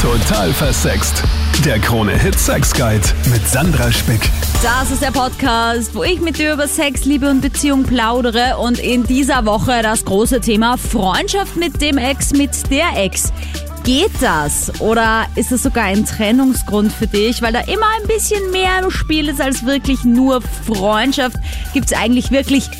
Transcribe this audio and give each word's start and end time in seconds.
Total 0.00 0.50
versext. 0.54 1.22
Der 1.62 1.78
Krone 1.78 2.16
Hit 2.16 2.38
Sex 2.38 2.72
Guide 2.72 3.06
mit 3.30 3.46
Sandra 3.46 3.92
Spick. 3.92 4.30
Das 4.62 4.90
ist 4.90 5.02
der 5.02 5.10
Podcast, 5.10 5.94
wo 5.94 6.02
ich 6.02 6.22
mit 6.22 6.38
dir 6.38 6.54
über 6.54 6.66
Sex, 6.66 7.04
Liebe 7.04 7.28
und 7.28 7.42
Beziehung 7.42 7.82
plaudere 7.82 8.56
und 8.56 8.78
in 8.78 9.04
dieser 9.04 9.44
Woche 9.44 9.82
das 9.82 10.06
große 10.06 10.40
Thema 10.40 10.78
Freundschaft 10.78 11.56
mit 11.56 11.82
dem 11.82 11.98
Ex, 11.98 12.32
mit 12.32 12.70
der 12.70 12.96
Ex. 12.96 13.30
Geht 13.84 14.10
das? 14.22 14.80
Oder 14.80 15.26
ist 15.34 15.52
es 15.52 15.64
sogar 15.64 15.84
ein 15.84 16.06
Trennungsgrund 16.06 16.94
für 16.94 17.06
dich, 17.06 17.42
weil 17.42 17.52
da 17.52 17.60
immer 17.60 17.86
ein 18.00 18.06
bisschen 18.06 18.50
mehr 18.52 18.82
im 18.82 18.90
Spiel 18.90 19.28
ist 19.28 19.42
als 19.42 19.66
wirklich 19.66 20.04
nur 20.04 20.40
Freundschaft? 20.40 21.36
Gibt 21.74 21.92
es 21.92 21.98
eigentlich 21.98 22.30
wirklich 22.30 22.70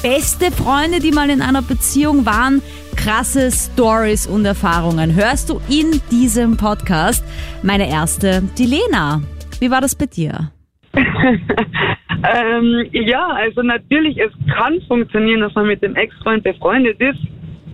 beste 0.00 0.52
Freunde, 0.52 1.00
die 1.00 1.10
mal 1.10 1.28
in 1.28 1.42
einer 1.42 1.62
Beziehung 1.62 2.24
waren? 2.24 2.62
Krasse 2.98 3.52
Stories 3.52 4.26
und 4.26 4.44
Erfahrungen 4.44 5.14
hörst 5.14 5.50
du 5.50 5.60
in 5.70 6.00
diesem 6.10 6.56
Podcast. 6.56 7.24
Meine 7.62 7.88
erste, 7.88 8.42
die 8.58 8.66
Lena. 8.66 9.22
Wie 9.60 9.70
war 9.70 9.80
das 9.80 9.94
bei 9.94 10.06
dir? 10.06 10.50
ähm, 10.94 12.86
ja, 12.90 13.28
also 13.28 13.62
natürlich, 13.62 14.18
es 14.18 14.32
kann 14.52 14.80
funktionieren, 14.88 15.40
dass 15.40 15.54
man 15.54 15.68
mit 15.68 15.80
dem 15.80 15.94
Ex-Freund 15.94 16.42
befreundet 16.42 17.00
ist. 17.00 17.20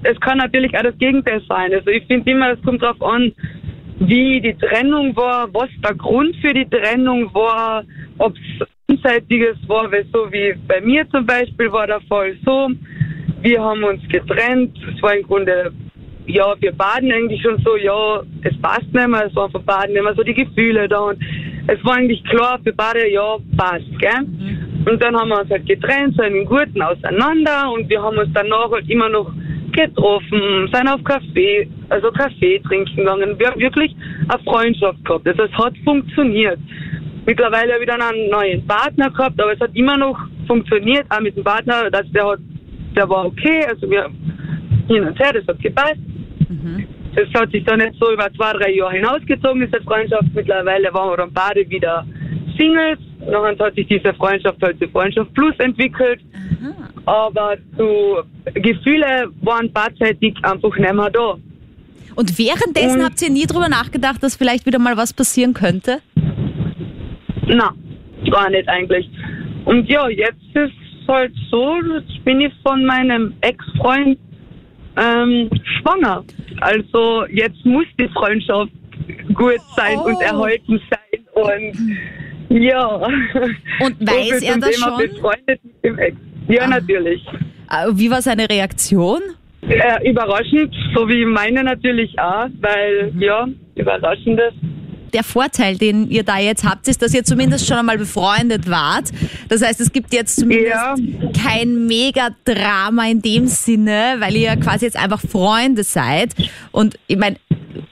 Es 0.02 0.20
kann 0.20 0.38
natürlich 0.38 0.76
auch 0.76 0.82
das 0.82 0.98
Gegenteil 0.98 1.40
sein. 1.48 1.72
Also 1.72 1.88
ich 1.88 2.06
finde 2.06 2.30
immer, 2.30 2.52
es 2.52 2.62
kommt 2.62 2.82
darauf 2.82 3.00
an, 3.02 3.32
wie 4.00 4.42
die 4.42 4.54
Trennung 4.54 5.16
war, 5.16 5.48
was 5.54 5.70
der 5.82 5.94
Grund 5.94 6.36
für 6.42 6.52
die 6.52 6.68
Trennung 6.68 7.32
war, 7.32 7.82
ob 8.18 8.34
es 8.36 8.68
einseitiges 8.88 9.56
war, 9.66 9.90
weil 9.90 10.04
so 10.12 10.30
wie 10.30 10.54
bei 10.68 10.82
mir 10.82 11.08
zum 11.08 11.24
Beispiel 11.24 11.72
war 11.72 11.86
der 11.86 12.02
Fall 12.02 12.36
so, 12.44 12.68
wir 13.44 13.62
haben 13.62 13.84
uns 13.84 14.02
getrennt, 14.08 14.76
es 14.94 15.02
war 15.02 15.14
im 15.14 15.22
Grunde 15.22 15.72
ja, 16.26 16.54
wir 16.58 16.72
baden 16.72 17.12
eigentlich 17.12 17.42
schon 17.42 17.58
so, 17.62 17.76
ja, 17.76 18.22
es 18.42 18.58
passt 18.62 18.92
nicht 18.92 19.08
mehr, 19.08 19.26
es 19.26 19.36
war 19.36 19.50
für 19.50 19.60
Baden 19.60 19.92
mehr 19.92 20.14
so 20.14 20.22
die 20.22 20.32
Gefühle 20.32 20.88
da 20.88 21.00
und 21.00 21.18
es 21.66 21.84
war 21.84 21.96
eigentlich 21.96 22.24
klar 22.24 22.58
für 22.64 22.72
beide, 22.72 23.10
ja, 23.10 23.36
passt, 23.56 23.98
gell? 23.98 24.22
Mhm. 24.22 24.86
Und 24.86 25.02
dann 25.02 25.14
haben 25.14 25.28
wir 25.28 25.40
uns 25.40 25.50
halt 25.50 25.66
getrennt, 25.66 26.14
so 26.16 26.22
einen 26.22 26.46
guten 26.46 26.80
auseinander 26.80 27.70
und 27.72 27.88
wir 27.90 28.02
haben 28.02 28.16
uns 28.16 28.30
danach 28.32 28.70
halt 28.70 28.88
immer 28.88 29.10
noch 29.10 29.30
getroffen, 29.72 30.70
sind 30.72 30.88
auf 30.88 31.02
Kaffee, 31.04 31.68
also 31.90 32.10
Kaffee 32.12 32.60
trinken 32.60 32.96
gegangen. 32.96 33.38
Wir 33.38 33.48
haben 33.48 33.60
wirklich 33.60 33.94
eine 34.28 34.42
Freundschaft 34.44 35.04
gehabt. 35.04 35.26
Also 35.26 35.42
es 35.42 35.52
hat 35.52 35.74
funktioniert. 35.84 36.58
Mittlerweile 37.26 37.80
wieder 37.80 37.94
einen 37.94 38.30
neuen 38.30 38.66
Partner 38.66 39.10
gehabt, 39.10 39.40
aber 39.40 39.52
es 39.52 39.60
hat 39.60 39.74
immer 39.74 39.96
noch 39.96 40.18
funktioniert, 40.46 41.06
auch 41.10 41.20
mit 41.20 41.36
dem 41.36 41.44
Partner, 41.44 41.90
dass 41.90 42.10
der 42.12 42.26
hat, 42.26 42.38
der 42.96 43.08
war 43.08 43.26
okay, 43.26 43.64
also 43.68 43.88
wir 43.90 44.10
hin 44.88 45.04
und 45.04 45.18
her, 45.18 45.32
das 45.32 45.46
hat 45.46 45.60
gepasst. 45.60 45.96
Mhm. 46.48 46.86
Das 47.14 47.40
hat 47.40 47.50
sich 47.52 47.64
dann 47.64 47.78
nicht 47.78 47.94
so 48.00 48.12
über 48.12 48.28
zwei, 48.34 48.52
drei 48.52 48.72
Jahre 48.72 48.94
hinausgezogen, 48.94 49.60
diese 49.60 49.82
Freundschaft. 49.84 50.34
Mittlerweile 50.34 50.92
waren 50.92 51.10
wir 51.10 51.16
dann 51.18 51.32
beide 51.32 51.68
wieder 51.70 52.04
Singles. 52.58 52.98
Dann 53.20 53.58
hat 53.58 53.74
sich 53.74 53.86
diese 53.86 54.12
Freundschaft 54.14 54.60
halt 54.62 54.78
zu 54.80 54.88
Freundschaft 54.88 55.32
Plus 55.34 55.54
entwickelt. 55.58 56.20
Mhm. 56.32 56.74
Aber 57.06 57.56
zu 57.76 58.22
Gefühle 58.54 59.30
waren 59.42 59.72
beidseitig 59.72 60.34
einfach 60.42 60.76
nicht 60.76 60.94
mehr 60.94 61.10
da. 61.10 61.36
Und 62.16 62.38
währenddessen 62.38 63.00
und, 63.00 63.04
habt 63.04 63.22
ihr 63.22 63.30
nie 63.30 63.46
drüber 63.46 63.68
nachgedacht, 63.68 64.22
dass 64.22 64.36
vielleicht 64.36 64.66
wieder 64.66 64.78
mal 64.78 64.96
was 64.96 65.12
passieren 65.12 65.54
könnte? 65.54 66.00
Na, 67.46 67.74
gar 68.30 68.50
nicht 68.50 68.68
eigentlich. 68.68 69.08
Und 69.64 69.88
ja, 69.88 70.08
jetzt 70.08 70.38
ist 70.54 70.83
halt 71.08 71.32
so, 71.50 71.76
jetzt 71.94 72.24
bin 72.24 72.40
ich 72.40 72.52
von 72.62 72.84
meinem 72.84 73.34
Ex-Freund 73.40 74.18
ähm, 74.96 75.50
schwanger. 75.78 76.24
Also 76.60 77.24
jetzt 77.26 77.64
muss 77.64 77.86
die 77.98 78.08
Freundschaft 78.08 78.72
gut 79.34 79.60
sein 79.76 79.98
oh. 79.98 80.06
und 80.06 80.20
erhalten 80.20 80.80
sein 80.90 81.20
und 81.34 82.60
ja. 82.62 82.96
Und 83.80 84.00
weiß 84.00 84.42
er 84.42 84.58
das 84.58 84.76
schon? 84.76 84.96
Befreundet 84.96 85.60
mit 85.64 85.84
dem 85.84 85.98
Ex. 85.98 86.16
Ja, 86.48 86.62
ah. 86.62 86.68
natürlich. 86.68 87.24
Äh, 87.70 87.90
wie 87.92 88.10
war 88.10 88.22
seine 88.22 88.48
Reaktion? 88.48 89.20
Äh, 89.62 90.10
überraschend, 90.10 90.74
so 90.94 91.08
wie 91.08 91.24
meine 91.24 91.64
natürlich 91.64 92.18
auch, 92.18 92.48
weil 92.60 93.12
mhm. 93.12 93.20
ja, 93.20 93.48
überraschendes 93.74 94.52
der 95.14 95.24
Vorteil, 95.24 95.78
den 95.78 96.10
ihr 96.10 96.24
da 96.24 96.38
jetzt 96.38 96.64
habt, 96.68 96.88
ist, 96.88 97.00
dass 97.00 97.14
ihr 97.14 97.24
zumindest 97.24 97.66
schon 97.66 97.78
einmal 97.78 97.98
befreundet 97.98 98.68
wart. 98.68 99.10
Das 99.48 99.64
heißt, 99.64 99.80
es 99.80 99.92
gibt 99.92 100.12
jetzt 100.12 100.36
zumindest 100.36 100.70
ja. 100.70 100.94
kein 101.32 101.86
Mega-Drama 101.86 103.06
in 103.08 103.22
dem 103.22 103.46
Sinne, 103.46 104.16
weil 104.18 104.34
ihr 104.36 104.56
quasi 104.56 104.86
jetzt 104.86 104.96
einfach 104.96 105.20
Freunde 105.20 105.84
seid. 105.84 106.34
Und 106.72 106.98
ich 107.06 107.16
meine, 107.16 107.36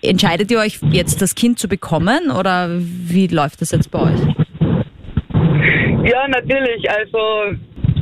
entscheidet 0.03 0.51
ihr 0.51 0.59
euch 0.59 0.81
jetzt 0.91 1.23
das 1.23 1.35
Kind 1.35 1.59
zu 1.59 1.69
bekommen 1.69 2.31
oder 2.31 2.69
wie 2.71 3.29
läuft 3.29 3.61
das 3.63 3.71
jetzt 3.71 3.91
bei 3.91 4.01
euch? 4.01 4.21
Ja, 6.05 6.27
natürlich. 6.29 6.91
Also 6.91 7.57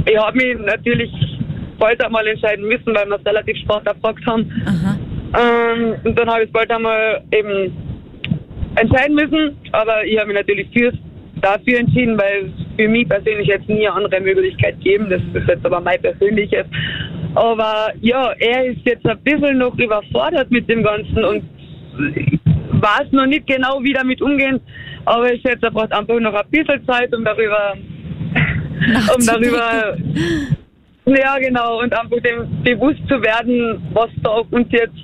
ich 0.06 0.16
habe 0.16 0.36
mich 0.36 0.58
natürlich 0.64 1.10
bald 1.78 2.02
einmal 2.04 2.26
entscheiden 2.26 2.66
müssen, 2.66 2.94
weil 2.94 3.06
wir 3.06 3.16
es 3.16 3.26
relativ 3.26 3.56
spät 3.58 3.86
erfragt 3.86 4.24
haben. 4.26 4.50
Ähm, 5.32 5.94
und 6.04 6.18
dann 6.18 6.28
habe 6.28 6.42
ich 6.42 6.46
es 6.48 6.52
bald 6.52 6.70
einmal 6.70 7.22
eben 7.32 7.72
entscheiden 8.80 9.14
müssen, 9.14 9.56
aber 9.72 10.04
ich 10.04 10.18
habe 10.18 10.28
mich 10.28 10.36
natürlich 10.36 10.68
für, 10.72 10.92
dafür 11.40 11.78
entschieden, 11.78 12.18
weil 12.18 12.46
es 12.46 12.76
für 12.76 12.88
mich 12.88 13.08
persönlich 13.08 13.46
jetzt 13.46 13.68
nie 13.68 13.86
eine 13.86 13.92
andere 13.92 14.20
Möglichkeit 14.20 14.80
geben. 14.80 15.08
Das 15.10 15.20
ist 15.20 15.48
jetzt 15.48 15.64
aber 15.64 15.80
mein 15.80 16.00
persönliches. 16.00 16.66
Aber 17.34 17.92
ja, 18.00 18.32
er 18.38 18.66
ist 18.66 18.80
jetzt 18.84 19.06
ein 19.06 19.20
bisschen 19.22 19.58
noch 19.58 19.76
überfordert 19.78 20.50
mit 20.50 20.68
dem 20.68 20.82
Ganzen 20.82 21.24
und 21.24 21.44
weiß 22.80 23.12
noch 23.12 23.26
nicht 23.26 23.46
genau, 23.46 23.82
wie 23.82 23.92
damit 23.92 24.20
umgehen. 24.22 24.60
Aber 25.04 25.32
ich 25.32 25.40
schätze, 25.42 25.66
er 25.66 25.70
braucht 25.70 25.92
einfach 25.92 26.18
noch 26.20 26.34
ein 26.34 26.50
bisschen 26.50 26.86
Zeit, 26.86 27.14
um 27.14 27.24
darüber, 27.24 27.74
um 29.16 29.26
darüber, 29.26 29.96
ja 31.06 31.38
genau, 31.38 31.80
und 31.80 31.92
einfach 31.98 32.20
dem 32.22 32.62
bewusst 32.62 33.00
zu 33.08 33.20
werden, 33.22 33.82
was 33.92 34.10
da 34.22 34.30
auf 34.30 34.46
uns 34.50 34.68
jetzt 34.70 34.94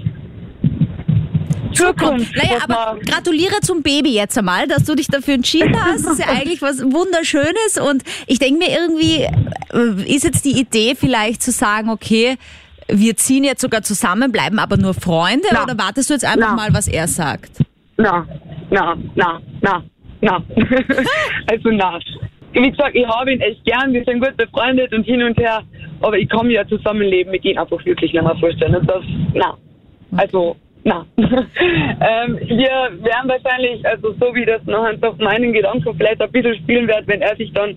Zukunft. 1.73 2.35
Naja, 2.37 2.59
aber 2.63 2.99
gratuliere 3.01 3.61
zum 3.61 3.83
Baby 3.83 4.15
jetzt 4.15 4.37
einmal, 4.39 4.67
dass 4.67 4.85
du 4.85 4.95
dich 4.95 5.09
dafür 5.09 5.35
entschieden 5.35 5.77
hast. 5.85 6.07
Das 6.07 6.13
ist 6.13 6.21
ja 6.21 6.29
eigentlich 6.29 6.63
was 6.63 6.83
Wunderschönes 6.83 7.79
und 7.79 8.03
ich 8.27 8.39
denke 8.39 8.59
mir 8.59 8.71
irgendwie, 8.71 9.27
äh, 9.73 10.15
ist 10.15 10.25
jetzt 10.25 10.45
die 10.45 10.59
Idee 10.59 10.95
vielleicht 10.95 11.43
zu 11.43 11.51
sagen, 11.51 11.91
okay, 11.91 12.37
wir 12.89 13.17
ziehen 13.17 13.45
jetzt 13.45 13.61
sogar 13.61 13.83
zusammen, 13.83 14.33
bleiben 14.33 14.59
aber 14.59 14.77
nur 14.77 14.95
Freunde 14.95 15.49
na. 15.53 15.65
oder 15.65 15.79
wartest 15.79 16.11
du 16.11 16.15
jetzt 16.15 16.25
einfach 16.25 16.51
na. 16.51 16.57
mal, 16.57 16.69
was 16.73 16.89
er 16.89 17.09
sagt? 17.09 17.61
Na, 17.97 18.27
na, 18.71 18.97
na, 19.15 19.41
na, 19.61 19.83
na. 20.21 20.43
also 21.51 21.71
na. 21.71 21.99
Wie 22.53 22.71
gesagt, 22.71 22.95
ich 22.95 23.07
habe 23.07 23.33
ihn 23.33 23.41
echt 23.41 23.65
gern, 23.65 23.93
wir 23.93 24.05
sind 24.05 24.21
gut 24.21 24.37
befreundet 24.37 24.93
und 24.95 25.05
hin 25.05 25.23
und 25.23 25.37
her, 25.37 25.63
aber 26.01 26.17
ich 26.17 26.29
kann 26.29 26.47
mir 26.47 26.55
ja 26.55 26.67
zusammenleben 26.67 27.31
mit 27.33 27.45
ihm 27.45 27.59
einfach 27.59 27.85
wirklich 27.85 28.13
nicht 28.13 28.23
mehr 28.23 28.37
vorstellen. 28.37 28.77
Und 28.77 28.89
das, 28.89 29.05
na. 29.35 29.57
Also, 30.17 30.57
na. 30.87 31.05
ähm, 31.17 32.39
wir 32.39 33.03
werden 33.03 33.29
wahrscheinlich, 33.29 33.85
also 33.85 34.15
so 34.21 34.33
wie 34.35 34.47
das 34.47 34.63
noch 34.67 34.87
auf 35.03 35.19
meinen 35.19 35.53
Gedanken 35.53 35.95
vielleicht 35.97 36.23
ein 36.23 36.31
bisschen 36.31 36.55
spielen 36.63 36.87
wird, 36.87 37.09
wenn 37.09 37.23
er 37.23 37.35
sich 37.35 37.53
dann 37.53 37.77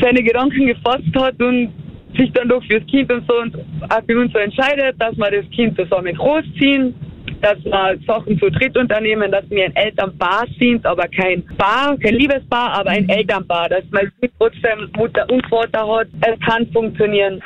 seine 0.00 0.22
Gedanken 0.22 0.66
gefasst 0.66 1.12
hat 1.16 1.42
und 1.42 1.72
sich 2.16 2.32
dann 2.32 2.48
doch 2.48 2.62
fürs 2.64 2.86
Kind 2.86 3.12
und 3.12 3.26
so 3.28 3.40
und 3.40 3.56
auch 3.90 4.02
für 4.06 4.20
uns 4.20 4.32
so 4.32 4.38
entscheidet, 4.38 4.94
dass 5.00 5.16
wir 5.16 5.30
das 5.32 5.50
Kind 5.50 5.76
zusammen 5.76 6.14
großziehen, 6.14 6.94
dass 7.40 7.58
wir 7.64 7.98
Sachen 8.06 8.38
zu 8.38 8.50
dritt 8.50 8.78
unternehmen, 8.78 9.32
dass 9.32 9.48
wir 9.50 9.64
ein 9.64 9.74
Elternpaar 9.74 10.44
sind, 10.60 10.86
aber 10.86 11.08
kein 11.08 11.44
Paar, 11.58 11.96
kein 11.98 12.14
Liebespaar, 12.14 12.78
aber 12.78 12.90
ein 12.90 13.04
mhm. 13.04 13.10
Elternpaar, 13.10 13.68
dass 13.68 13.84
man 13.90 14.12
trotzdem 14.38 14.90
Mutter 14.96 15.26
und 15.28 15.44
Vater 15.48 15.88
hat. 15.88 16.06
Es 16.20 16.38
kann 16.46 16.70
funktionieren. 16.72 17.42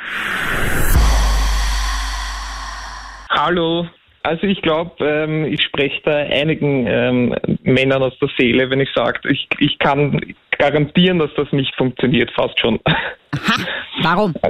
Hallo, 3.29 3.87
also 4.23 4.43
ich 4.43 4.61
glaube, 4.61 4.91
ähm, 5.05 5.45
ich 5.45 5.61
spreche 5.63 6.01
da 6.03 6.17
einigen 6.17 6.85
ähm, 6.87 7.35
Männern 7.63 8.03
aus 8.03 8.17
der 8.19 8.29
Seele, 8.37 8.69
wenn 8.69 8.81
ich 8.81 8.89
sage, 8.93 9.19
ich, 9.29 9.47
ich 9.59 9.79
kann 9.79 10.19
garantieren, 10.57 11.19
dass 11.19 11.33
das 11.35 11.51
nicht 11.51 11.73
funktioniert, 11.75 12.31
fast 12.31 12.59
schon. 12.59 12.79
Aha, 12.85 13.65
warum? 14.01 14.33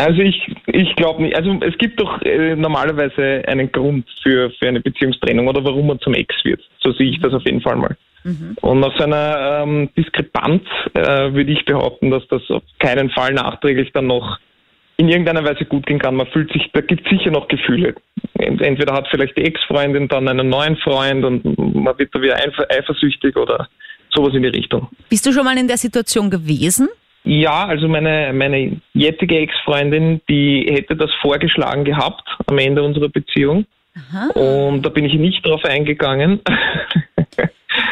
Also 0.00 0.22
ich, 0.22 0.50
ich 0.66 0.96
glaube 0.96 1.22
nicht. 1.22 1.36
Also 1.36 1.58
es 1.60 1.76
gibt 1.76 2.00
doch 2.00 2.22
äh, 2.22 2.56
normalerweise 2.56 3.42
einen 3.46 3.70
Grund 3.70 4.06
für, 4.22 4.50
für 4.52 4.66
eine 4.66 4.80
Beziehungstrennung 4.80 5.46
oder 5.46 5.62
warum 5.62 5.88
man 5.88 6.00
zum 6.00 6.14
Ex 6.14 6.34
wird. 6.42 6.62
So 6.82 6.92
sehe 6.92 7.10
ich 7.10 7.20
das 7.20 7.34
auf 7.34 7.44
jeden 7.44 7.60
Fall 7.60 7.76
mal. 7.76 7.94
Mhm. 8.24 8.56
Und 8.62 8.80
nach 8.80 8.96
so 8.96 9.04
einer 9.04 9.62
ähm, 9.62 9.90
Diskrepanz 9.96 10.62
äh, 10.94 11.34
würde 11.34 11.52
ich 11.52 11.66
behaupten, 11.66 12.10
dass 12.10 12.26
das 12.28 12.40
auf 12.48 12.62
keinen 12.78 13.10
Fall 13.10 13.34
nachträglich 13.34 13.92
dann 13.92 14.06
noch 14.06 14.38
in 15.00 15.08
irgendeiner 15.08 15.42
Weise 15.42 15.64
gut 15.64 15.86
gehen 15.86 15.98
kann. 15.98 16.14
Man 16.14 16.26
fühlt 16.26 16.52
sich, 16.52 16.70
da 16.74 16.82
gibt 16.82 17.06
es 17.06 17.10
sicher 17.10 17.30
noch 17.30 17.48
Gefühle. 17.48 17.94
Entweder 18.34 18.92
hat 18.92 19.08
vielleicht 19.10 19.34
die 19.34 19.44
Ex-Freundin 19.44 20.08
dann 20.08 20.28
einen 20.28 20.50
neuen 20.50 20.76
Freund 20.76 21.24
und 21.24 21.42
man 21.74 21.98
wird 21.98 22.14
da 22.14 22.20
wieder 22.20 22.36
eifersüchtig 22.36 23.34
oder 23.36 23.66
sowas 24.14 24.34
in 24.34 24.42
die 24.42 24.48
Richtung. 24.48 24.88
Bist 25.08 25.24
du 25.24 25.32
schon 25.32 25.44
mal 25.44 25.56
in 25.56 25.68
der 25.68 25.78
Situation 25.78 26.28
gewesen? 26.28 26.90
Ja, 27.24 27.66
also 27.66 27.88
meine, 27.88 28.34
meine 28.34 28.76
jetzige 28.92 29.38
Ex-Freundin, 29.38 30.20
die 30.28 30.66
hätte 30.68 30.96
das 30.96 31.10
vorgeschlagen 31.22 31.84
gehabt 31.84 32.28
am 32.46 32.58
Ende 32.58 32.82
unserer 32.82 33.08
Beziehung. 33.08 33.64
Und 34.34 34.82
da 34.82 34.90
bin 34.90 35.06
ich 35.06 35.14
nicht 35.14 35.46
drauf 35.46 35.64
eingegangen. 35.64 36.40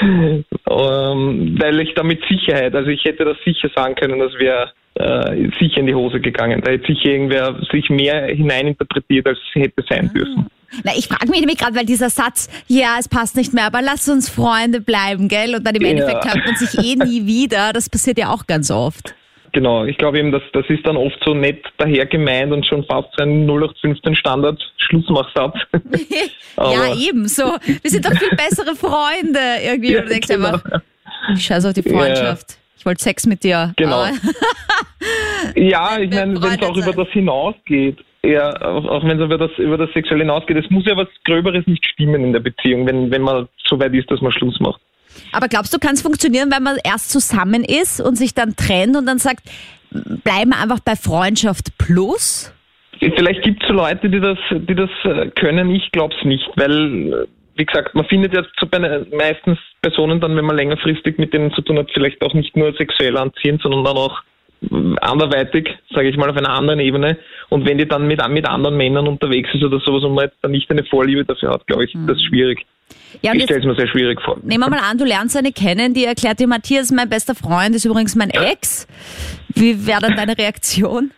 Ähm, 0.03 1.56
weil 1.61 1.81
ich 1.81 1.95
da 1.95 2.03
mit 2.03 2.23
Sicherheit, 2.29 2.75
also 2.75 2.89
ich 2.89 3.05
hätte 3.05 3.25
das 3.25 3.37
sicher 3.45 3.69
sagen 3.75 3.95
können, 3.95 4.19
das 4.19 4.33
wäre 4.39 4.73
äh, 4.95 5.49
sicher 5.59 5.79
in 5.79 5.87
die 5.87 5.95
Hose 5.95 6.21
gegangen. 6.21 6.61
Da 6.65 6.71
hätte 6.73 6.87
sicher 6.87 7.11
irgendwer 7.11 7.61
sich 7.73 7.89
mehr 7.91 8.27
hineininterpretiert, 8.27 9.27
als 9.27 9.39
es 9.39 9.62
hätte 9.62 9.85
sein 9.89 10.11
dürfen. 10.15 10.47
Na, 10.85 10.93
ich 10.97 11.09
frage 11.09 11.31
mich 11.31 11.41
nämlich 11.41 11.59
gerade, 11.59 11.75
weil 11.77 11.87
dieser 11.87 12.11
Satz, 12.11 12.49
ja, 12.67 12.97
es 12.99 13.09
passt 13.09 13.37
nicht 13.37 13.55
mehr, 13.55 13.65
aber 13.67 13.81
lass 13.81 14.09
uns 14.09 14.29
Freunde 14.29 14.81
bleiben, 14.81 15.29
gell? 15.29 15.55
Und 15.55 15.67
dann 15.67 15.75
im 15.75 15.83
Ja. 15.83 15.89
Endeffekt 15.91 16.25
hört 16.27 16.45
man 16.45 16.56
sich 16.56 16.79
eh 16.79 16.97
nie 16.97 17.27
wieder. 17.27 17.73
Das 17.73 17.89
passiert 17.89 18.19
ja 18.19 18.31
auch 18.31 18.47
ganz 18.47 18.71
oft. 18.71 19.15
Genau, 19.53 19.85
ich 19.85 19.97
glaube 19.97 20.19
eben, 20.19 20.31
dass 20.31 20.43
das 20.53 20.65
ist 20.69 20.87
dann 20.87 20.97
oft 20.97 21.19
so 21.25 21.35
nett 21.35 21.65
daher 21.79 22.06
gemeint 22.06 22.53
und 22.53 22.67
schon 22.67 22.85
fast 22.85 23.09
so 23.17 23.25
ein 23.25 23.49
0815 23.49 24.17
Standard 24.17 24.61
Schlussmachsatz. 24.77 25.55
ja, 26.56 26.95
eben 26.95 27.29
so. 27.29 27.56
Wir 27.83 27.91
sind 27.91 28.05
doch 28.05 28.12
viel 28.12 28.37
bessere 28.37 28.75
Freunde 28.75 29.41
irgendwie. 29.62 29.97
Und 29.97 30.05
du 30.05 30.09
denkst 30.09 30.29
genau. 30.29 30.49
einfach, 30.49 30.81
ich 31.35 31.45
scheiß 31.45 31.65
auf 31.67 31.73
die 31.73 31.83
Freundschaft. 31.83 32.59
Ich 32.77 32.87
wollte 32.87 33.03
Sex 33.03 33.27
mit 33.27 33.43
dir. 33.43 33.73
Genau. 33.77 34.06
Ja, 35.55 35.99
ich 35.99 36.11
meine, 36.11 36.41
wenn 36.43 36.61
es 36.61 36.62
auch 36.62 36.77
über 36.77 36.93
das 36.93 37.09
hinausgeht, 37.12 37.99
ja, 38.28 38.60
auch, 38.62 38.84
auch 38.84 39.04
wenn 39.04 39.19
es 39.19 39.25
über 39.25 39.38
das, 39.38 39.50
über 39.58 39.78
das 39.78 39.90
Sexuelle 39.92 40.25
hinausgeht, 40.25 40.56
es 40.56 40.70
muss 40.70 40.84
ja 40.86 40.96
was 40.96 41.08
Gröberes 41.25 41.66
nicht 41.66 41.84
stimmen 41.86 42.25
in 42.25 42.32
der 42.32 42.40
Beziehung, 42.40 42.86
wenn, 42.86 43.10
wenn 43.10 43.22
man 43.22 43.48
so 43.66 43.80
weit 43.80 43.94
ist, 43.94 44.10
dass 44.10 44.20
man 44.20 44.32
Schluss 44.32 44.58
macht. 44.60 44.80
Aber 45.32 45.48
glaubst 45.48 45.75
du, 45.75 45.78
kann 45.78 45.94
es 45.94 46.02
funktionieren, 46.02 46.50
wenn 46.52 46.62
man 46.62 46.76
erst 46.84 47.10
zusammen 47.10 47.64
ist 47.64 48.00
und 48.00 48.16
sich 48.16 48.34
dann 48.34 48.54
trennt 48.56 48.96
und 48.96 49.06
dann 49.06 49.19
sagt, 49.19 49.50
bleiben 49.90 50.50
wir 50.50 50.60
einfach 50.62 50.80
bei 50.80 50.94
Freundschaft 50.94 51.76
plus? 51.78 52.52
Vielleicht 53.00 53.42
gibt 53.42 53.62
es 53.62 53.69
so 53.69 53.75
Leute, 53.75 54.10
die 54.10 54.20
das, 54.20 54.38
die 54.50 54.75
das 54.75 54.90
äh, 55.04 55.30
können, 55.30 55.70
ich 55.70 55.90
glaube 55.92 56.14
es 56.19 56.25
nicht, 56.25 56.48
weil, 56.56 57.12
äh, 57.12 57.26
wie 57.56 57.64
gesagt, 57.64 57.94
man 57.94 58.04
findet 58.06 58.34
ja 58.34 58.42
zu 58.58 58.66
bei, 58.66 59.06
meistens 59.16 59.58
Personen 59.80 60.20
dann, 60.20 60.36
wenn 60.36 60.44
man 60.44 60.56
längerfristig 60.56 61.19
mit 61.19 61.32
denen 61.32 61.52
zu 61.52 61.62
tun 61.62 61.78
hat, 61.78 61.90
vielleicht 61.92 62.22
auch 62.22 62.34
nicht 62.34 62.56
nur 62.56 62.72
sexuell 62.75 63.16
anziehend, 63.16 63.62
sondern 63.62 63.84
dann 63.84 63.96
auch 63.96 64.20
anderweitig, 65.00 65.69
sage 65.94 66.08
ich 66.08 66.16
mal, 66.16 66.31
auf 66.31 66.37
einer 66.37 66.50
anderen 66.50 66.81
Ebene. 66.81 67.19
Und 67.49 67.66
wenn 67.66 67.78
die 67.78 67.87
dann 67.87 68.06
mit, 68.06 68.26
mit 68.28 68.49
anderen 68.49 68.76
Männern 68.76 69.06
unterwegs 69.06 69.50
ist 69.55 69.62
oder 69.62 69.81
sowas 69.81 70.05
und 70.05 70.14
man 70.14 70.31
dann 70.43 70.50
nicht 70.50 70.70
eine 70.70 70.84
Vorliebe 70.84 71.25
dafür 71.25 71.50
hat, 71.52 71.66
glaube 71.66 71.84
ich, 71.84 71.94
ist 71.94 72.08
das 72.08 72.22
schwierig. 72.22 72.66
Ja, 73.22 73.32
Ich 73.34 73.44
stelle 73.44 73.60
es 73.60 73.66
mir 73.66 73.75
sehr 73.75 73.88
schwierig 73.88 74.20
vor. 74.22 74.38
nehmen 74.43 74.64
wir 74.64 74.70
mal 74.70 74.81
an, 74.81 74.99
du 74.99 75.05
lernst 75.05 75.37
eine 75.37 75.52
kennen, 75.52 75.94
die 75.94 76.05
erklärt 76.05 76.40
dir, 76.40 76.46
Matthias, 76.46 76.90
mein 76.90 77.08
bester 77.08 77.34
Freund 77.34 77.75
ist 77.75 77.84
übrigens 77.84 78.16
mein 78.16 78.31
Ex. 78.31 78.87
Wie 79.55 79.87
wäre 79.87 80.00
dann 80.00 80.16
deine 80.16 80.37
Reaktion? 80.37 81.11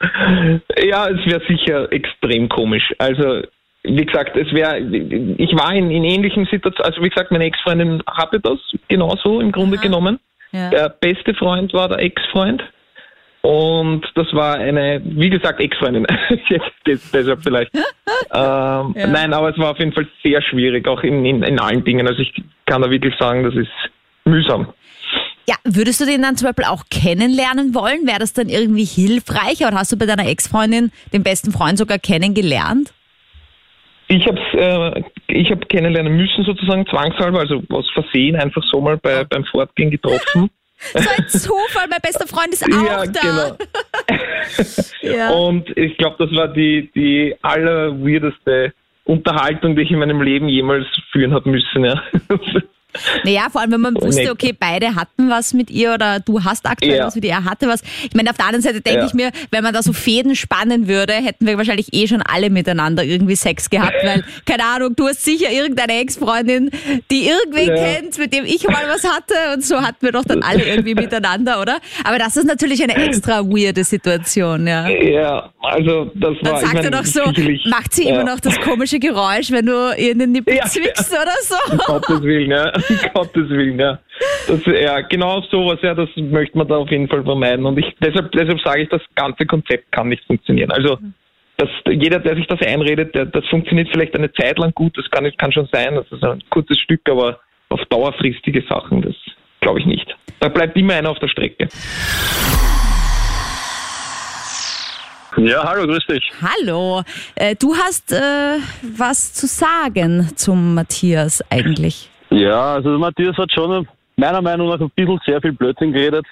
Ja, 0.78 1.08
es 1.08 1.24
wäre 1.24 1.40
sicher 1.48 1.90
extrem 1.90 2.50
komisch. 2.50 2.92
Also, 2.98 3.42
wie 3.82 4.04
gesagt, 4.04 4.36
es 4.36 4.52
wäre, 4.52 4.78
ich 4.78 5.52
war 5.56 5.72
in, 5.74 5.90
in 5.90 6.04
ähnlichen 6.04 6.46
Situationen, 6.50 6.84
also 6.84 7.02
wie 7.02 7.08
gesagt, 7.08 7.30
meine 7.30 7.44
Ex-Freundin 7.44 8.02
hatte 8.06 8.38
das 8.38 8.58
genauso 8.88 9.40
im 9.40 9.52
Grunde 9.52 9.78
genommen. 9.78 10.18
Ja. 10.56 10.70
Der 10.70 10.88
beste 10.88 11.34
Freund 11.34 11.74
war 11.74 11.88
der 11.88 11.98
Ex-Freund. 11.98 12.62
Und 13.42 14.04
das 14.14 14.26
war 14.32 14.56
eine, 14.56 15.00
wie 15.04 15.28
gesagt, 15.28 15.60
Ex-Freundin. 15.60 16.06
Deshalb 16.86 17.42
vielleicht. 17.42 17.72
ähm, 18.32 18.94
Nein, 18.96 19.34
aber 19.34 19.50
es 19.50 19.58
war 19.58 19.72
auf 19.72 19.78
jeden 19.78 19.92
Fall 19.92 20.08
sehr 20.24 20.40
schwierig, 20.42 20.88
auch 20.88 21.02
in, 21.02 21.24
in, 21.24 21.42
in 21.42 21.60
allen 21.60 21.84
Dingen. 21.84 22.08
Also 22.08 22.20
ich 22.22 22.32
kann 22.64 22.82
da 22.82 22.90
wirklich 22.90 23.14
sagen, 23.18 23.44
das 23.44 23.54
ist 23.54 23.68
mühsam. 24.24 24.72
Ja, 25.46 25.54
würdest 25.64 26.00
du 26.00 26.06
den 26.06 26.22
dann 26.22 26.36
zum 26.36 26.48
Beispiel 26.48 26.64
auch 26.64 26.84
kennenlernen 26.90 27.74
wollen? 27.74 28.06
Wäre 28.06 28.18
das 28.18 28.32
dann 28.32 28.48
irgendwie 28.48 28.84
hilfreich? 28.84 29.60
Oder 29.60 29.76
hast 29.76 29.92
du 29.92 29.96
bei 29.98 30.06
deiner 30.06 30.26
Ex-Freundin 30.26 30.90
den 31.12 31.22
besten 31.22 31.52
Freund 31.52 31.78
sogar 31.78 31.98
kennengelernt? 31.98 32.92
Ich 34.08 34.26
habe 34.26 34.40
äh, 34.52 35.02
ich 35.26 35.50
hab 35.50 35.68
kennenlernen 35.68 36.16
müssen 36.16 36.44
sozusagen 36.44 36.86
zwangshalber, 36.86 37.40
also 37.40 37.62
aus 37.70 37.90
Versehen 37.92 38.36
einfach 38.36 38.62
so 38.70 38.80
mal 38.80 38.96
bei, 38.98 39.24
beim 39.24 39.44
Fortgehen 39.44 39.90
getroffen. 39.90 40.50
So 40.92 40.98
ein 40.98 41.26
Zufall, 41.26 41.86
mein 41.88 42.00
bester 42.02 42.26
Freund 42.26 42.52
ist 42.52 42.62
auch 42.62 42.68
ja, 42.68 43.06
da. 43.06 43.20
genau. 43.22 43.56
Ja. 45.02 45.30
Und 45.30 45.76
ich 45.76 45.96
glaube, 45.96 46.16
das 46.18 46.36
war 46.36 46.48
die, 46.48 46.90
die 46.94 47.34
allerweirdeste 47.42 48.72
Unterhaltung, 49.04 49.76
die 49.76 49.82
ich 49.82 49.90
in 49.90 50.00
meinem 50.00 50.20
Leben 50.20 50.48
jemals 50.48 50.86
führen 51.12 51.32
habe 51.32 51.48
müssen. 51.48 51.84
Ja. 51.84 52.02
Naja, 53.24 53.46
vor 53.50 53.60
allem, 53.60 53.72
wenn 53.72 53.80
man 53.80 53.94
wusste, 53.96 54.30
okay, 54.30 54.54
beide 54.58 54.94
hatten 54.94 55.28
was 55.30 55.52
mit 55.54 55.70
ihr 55.70 55.94
oder 55.94 56.20
du 56.20 56.44
hast 56.44 56.66
aktuell 56.66 56.96
Ja. 56.98 57.06
was 57.06 57.14
mit 57.14 57.24
ihr, 57.24 57.30
er 57.32 57.44
hatte 57.44 57.68
was. 57.68 57.82
Ich 58.04 58.14
meine, 58.14 58.30
auf 58.30 58.36
der 58.36 58.46
anderen 58.46 58.62
Seite 58.62 58.80
denke 58.80 59.00
Ja. 59.00 59.06
ich 59.06 59.14
mir, 59.14 59.30
wenn 59.50 59.62
man 59.62 59.72
da 59.74 59.82
so 59.82 59.92
Fäden 59.92 60.34
spannen 60.36 60.88
würde, 60.88 61.12
hätten 61.14 61.46
wir 61.46 61.56
wahrscheinlich 61.58 61.92
eh 61.92 62.06
schon 62.06 62.22
alle 62.22 62.50
miteinander 62.50 63.04
irgendwie 63.04 63.36
Sex 63.36 63.70
gehabt, 63.70 63.96
weil, 64.04 64.24
keine 64.44 64.64
Ahnung, 64.64 64.94
du 64.96 65.06
hast 65.08 65.24
sicher 65.24 65.50
irgendeine 65.50 66.00
Ex-Freundin, 66.00 66.70
die 67.10 67.28
irgendwen 67.28 67.68
Ja. 67.68 67.74
kennt, 67.76 68.18
mit 68.18 68.32
dem 68.32 68.44
ich 68.44 68.64
mal 68.66 68.84
was 68.88 69.04
hatte 69.04 69.34
und 69.54 69.64
so 69.64 69.80
hatten 69.82 70.04
wir 70.04 70.12
doch 70.12 70.24
dann 70.24 70.42
alle 70.42 70.64
irgendwie 70.64 70.94
miteinander, 70.94 71.60
oder? 71.60 71.78
Aber 72.04 72.18
das 72.18 72.36
ist 72.36 72.44
natürlich 72.46 72.82
eine 72.82 72.94
extra 72.96 73.44
weirde 73.44 73.84
Situation, 73.84 74.66
ja. 74.66 74.88
ja, 74.88 75.50
also 75.62 76.10
das 76.14 76.34
Dann 76.42 76.52
war. 76.52 76.62
ich 76.62 76.68
sagt 76.68 76.74
er 76.76 76.82
mein, 76.82 76.92
doch 76.92 77.04
so, 77.04 77.20
macht 77.70 77.94
sie 77.94 78.04
immer 78.04 78.24
noch 78.24 78.40
das 78.40 78.58
komische 78.60 78.98
Geräusch, 78.98 79.50
wenn 79.50 79.66
du 79.66 79.72
ihr 79.96 80.12
in 80.12 80.18
den 80.18 80.32
Nippel 80.32 80.58
zwickst 80.66 81.10
oder 81.12 81.32
so? 81.42 81.56
Um 81.72 81.78
Gottes 81.78 82.22
Willen, 82.22 82.50
ja. 82.50 82.72
Um 82.90 82.96
Gottes 83.14 83.48
Willen, 83.48 83.78
ja. 83.78 83.98
Das, 84.46 84.60
ja, 84.66 85.00
genau 85.00 85.40
sowas, 85.50 85.78
ja, 85.82 85.94
das 85.94 86.08
möchte 86.16 86.56
man 86.56 86.68
da 86.68 86.76
auf 86.76 86.90
jeden 86.90 87.08
Fall 87.08 87.24
vermeiden. 87.24 87.66
Und 87.66 87.78
ich, 87.78 87.96
deshalb, 88.00 88.30
deshalb 88.32 88.60
sage 88.60 88.82
ich, 88.82 88.88
das 88.88 89.02
ganze 89.14 89.44
Konzept 89.44 89.90
kann 89.92 90.08
nicht 90.08 90.24
funktionieren. 90.24 90.70
Also, 90.70 90.98
das, 91.56 91.68
jeder, 91.86 92.18
der 92.18 92.36
sich 92.36 92.46
das 92.46 92.60
einredet, 92.60 93.14
der, 93.14 93.26
das 93.26 93.44
funktioniert 93.46 93.88
vielleicht 93.90 94.14
eine 94.14 94.32
Zeit 94.32 94.58
lang 94.58 94.72
gut, 94.74 94.96
das 94.96 95.10
kann, 95.10 95.30
kann 95.36 95.52
schon 95.52 95.68
sein, 95.72 95.94
das 95.94 96.06
ist 96.10 96.22
ein 96.22 96.42
kurzes 96.50 96.78
Stück, 96.78 97.00
aber 97.08 97.40
auf 97.70 97.80
dauerfristige 97.88 98.62
Sachen, 98.68 99.02
das 99.02 99.14
glaube 99.60 99.80
ich 99.80 99.86
nicht. 99.86 100.14
Da 100.40 100.48
bleibt 100.48 100.76
immer 100.76 100.94
einer 100.94 101.10
auf 101.10 101.18
der 101.18 101.28
Strecke. 101.28 101.68
Ja, 105.38 105.64
hallo, 105.64 105.86
grüß 105.86 106.06
dich. 106.06 106.32
Hallo, 106.40 107.02
äh, 107.34 107.54
du 107.56 107.74
hast 107.74 108.12
äh, 108.12 108.58
was 108.82 109.34
zu 109.34 109.46
sagen 109.46 110.30
zum 110.34 110.74
Matthias 110.74 111.42
eigentlich. 111.50 112.08
Ja, 112.36 112.74
also 112.74 112.90
der 112.90 112.98
Matthias 112.98 113.36
hat 113.38 113.50
schon 113.50 113.88
meiner 114.16 114.42
Meinung 114.42 114.68
nach 114.68 114.80
ein 114.80 114.90
bisschen 114.94 115.18
sehr 115.24 115.40
viel 115.40 115.52
Blödsinn 115.52 115.92
geredet. 115.92 116.26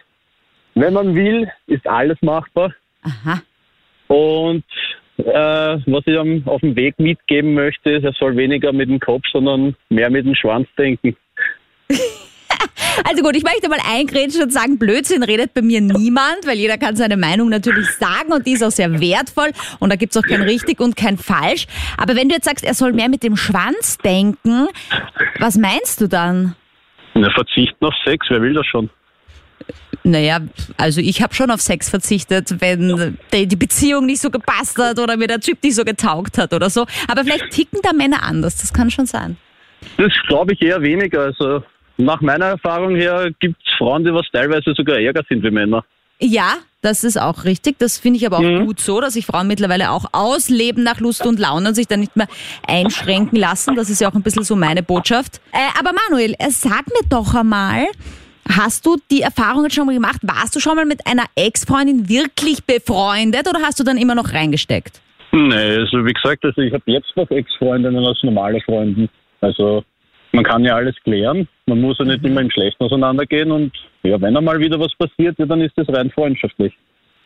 Wenn 0.74 0.92
man 0.92 1.14
will, 1.14 1.50
ist 1.66 1.86
alles 1.86 2.20
machbar. 2.20 2.74
Aha. 3.02 3.40
Und 4.08 4.64
äh, 5.16 5.78
was 5.86 6.06
ich 6.06 6.14
ihm 6.14 6.42
auf 6.46 6.60
dem 6.60 6.76
Weg 6.76 6.98
mitgeben 6.98 7.54
möchte, 7.54 7.90
ist, 7.90 8.04
er 8.04 8.12
soll 8.12 8.36
weniger 8.36 8.72
mit 8.72 8.90
dem 8.90 9.00
Kopf, 9.00 9.24
sondern 9.32 9.76
mehr 9.88 10.10
mit 10.10 10.26
dem 10.26 10.34
Schwanz 10.34 10.68
denken. 10.76 11.16
Also 13.02 13.22
gut, 13.22 13.36
ich 13.36 13.42
möchte 13.42 13.68
mal 13.68 13.80
eingrätschen 13.84 14.42
und 14.42 14.52
sagen, 14.52 14.78
Blödsinn 14.78 15.22
redet 15.22 15.54
bei 15.54 15.62
mir 15.62 15.80
niemand, 15.80 16.46
weil 16.46 16.56
jeder 16.56 16.78
kann 16.78 16.96
seine 16.96 17.16
Meinung 17.16 17.48
natürlich 17.48 17.88
sagen 17.90 18.32
und 18.32 18.46
die 18.46 18.52
ist 18.52 18.62
auch 18.62 18.70
sehr 18.70 19.00
wertvoll 19.00 19.50
und 19.80 19.90
da 19.90 19.96
gibt's 19.96 20.16
auch 20.16 20.22
kein 20.22 20.42
richtig 20.42 20.80
und 20.80 20.96
kein 20.96 21.18
falsch. 21.18 21.66
Aber 21.96 22.14
wenn 22.14 22.28
du 22.28 22.34
jetzt 22.34 22.44
sagst, 22.44 22.64
er 22.64 22.74
soll 22.74 22.92
mehr 22.92 23.08
mit 23.08 23.22
dem 23.22 23.36
Schwanz 23.36 23.98
denken, 23.98 24.68
was 25.38 25.56
meinst 25.56 26.00
du 26.00 26.08
dann? 26.08 26.54
Na, 27.14 27.30
verzichten 27.30 27.84
auf 27.84 27.94
Sex, 28.04 28.26
wer 28.28 28.42
will 28.42 28.54
das 28.54 28.66
schon? 28.66 28.90
Naja, 30.02 30.40
also 30.76 31.00
ich 31.00 31.22
habe 31.22 31.34
schon 31.34 31.50
auf 31.50 31.60
Sex 31.60 31.88
verzichtet, 31.88 32.60
wenn 32.60 33.16
die 33.32 33.46
die 33.46 33.56
Beziehung 33.56 34.04
nicht 34.04 34.20
so 34.20 34.30
gepasst 34.30 34.78
hat 34.78 34.98
oder 34.98 35.16
mir 35.16 35.28
der 35.28 35.40
Typ 35.40 35.62
nicht 35.62 35.76
so 35.76 35.84
getaugt 35.84 36.36
hat 36.36 36.52
oder 36.52 36.68
so. 36.68 36.86
Aber 37.08 37.24
vielleicht 37.24 37.50
ticken 37.50 37.80
da 37.82 37.92
Männer 37.94 38.22
anders, 38.22 38.58
das 38.58 38.72
kann 38.72 38.90
schon 38.90 39.06
sein. 39.06 39.38
Das 39.96 40.12
glaube 40.26 40.52
ich 40.52 40.62
eher 40.62 40.82
weniger. 40.82 41.22
Also 41.22 41.62
nach 41.96 42.20
meiner 42.20 42.46
Erfahrung 42.46 42.96
her 42.96 43.30
gibt 43.40 43.56
es 43.64 43.72
Frauen, 43.78 44.04
die 44.04 44.12
was 44.12 44.26
teilweise 44.32 44.74
sogar 44.74 44.98
ärger 44.98 45.22
sind 45.28 45.42
wie 45.42 45.50
Männer. 45.50 45.84
Ja, 46.20 46.54
das 46.80 47.02
ist 47.02 47.20
auch 47.20 47.44
richtig. 47.44 47.78
Das 47.78 47.98
finde 47.98 48.18
ich 48.18 48.26
aber 48.26 48.38
auch 48.38 48.64
gut 48.64 48.78
so, 48.80 49.00
dass 49.00 49.14
sich 49.14 49.26
Frauen 49.26 49.46
mittlerweile 49.46 49.90
auch 49.90 50.06
ausleben 50.12 50.84
nach 50.84 51.00
Lust 51.00 51.26
und 51.26 51.38
Laune 51.38 51.68
und 51.68 51.74
sich 51.74 51.86
dann 51.86 52.00
nicht 52.00 52.16
mehr 52.16 52.28
einschränken 52.66 53.38
lassen. 53.38 53.74
Das 53.74 53.90
ist 53.90 54.00
ja 54.00 54.08
auch 54.08 54.14
ein 54.14 54.22
bisschen 54.22 54.44
so 54.44 54.54
meine 54.54 54.82
Botschaft. 54.82 55.40
Äh, 55.52 55.78
aber 55.78 55.90
Manuel, 55.92 56.34
äh, 56.38 56.50
sag 56.50 56.86
mir 56.86 57.08
doch 57.08 57.34
einmal, 57.34 57.86
hast 58.48 58.86
du 58.86 58.96
die 59.10 59.22
Erfahrung 59.22 59.64
jetzt 59.64 59.74
schon 59.74 59.86
mal 59.86 59.94
gemacht? 59.94 60.20
Warst 60.22 60.54
du 60.54 60.60
schon 60.60 60.76
mal 60.76 60.84
mit 60.84 61.06
einer 61.06 61.24
Ex-Freundin 61.34 62.08
wirklich 62.08 62.64
befreundet 62.64 63.48
oder 63.48 63.60
hast 63.62 63.80
du 63.80 63.84
dann 63.84 63.96
immer 63.96 64.14
noch 64.14 64.32
reingesteckt? 64.32 65.00
Nee, 65.32 65.54
also 65.54 66.04
wie 66.04 66.12
gesagt, 66.12 66.44
also 66.44 66.60
ich 66.60 66.72
habe 66.72 66.84
jetzt 66.86 67.16
noch 67.16 67.28
Ex-Freundinnen 67.30 68.04
als 68.04 68.22
normale 68.22 68.60
Freunde. 68.60 69.08
Also 69.40 69.84
man 70.34 70.44
kann 70.44 70.64
ja 70.64 70.74
alles 70.74 70.96
klären. 71.04 71.48
Man 71.66 71.80
muss 71.80 71.98
ja 71.98 72.04
nicht 72.04 72.24
immer 72.24 72.40
im 72.40 72.50
Schlechten 72.50 72.84
auseinandergehen 72.84 73.50
und 73.50 73.72
ja, 74.02 74.20
wenn 74.20 74.36
einmal 74.36 74.58
wieder 74.58 74.78
was 74.78 74.94
passiert, 74.96 75.38
ja, 75.38 75.46
dann 75.46 75.60
ist 75.60 75.72
das 75.76 75.88
rein 75.88 76.10
freundschaftlich. 76.10 76.74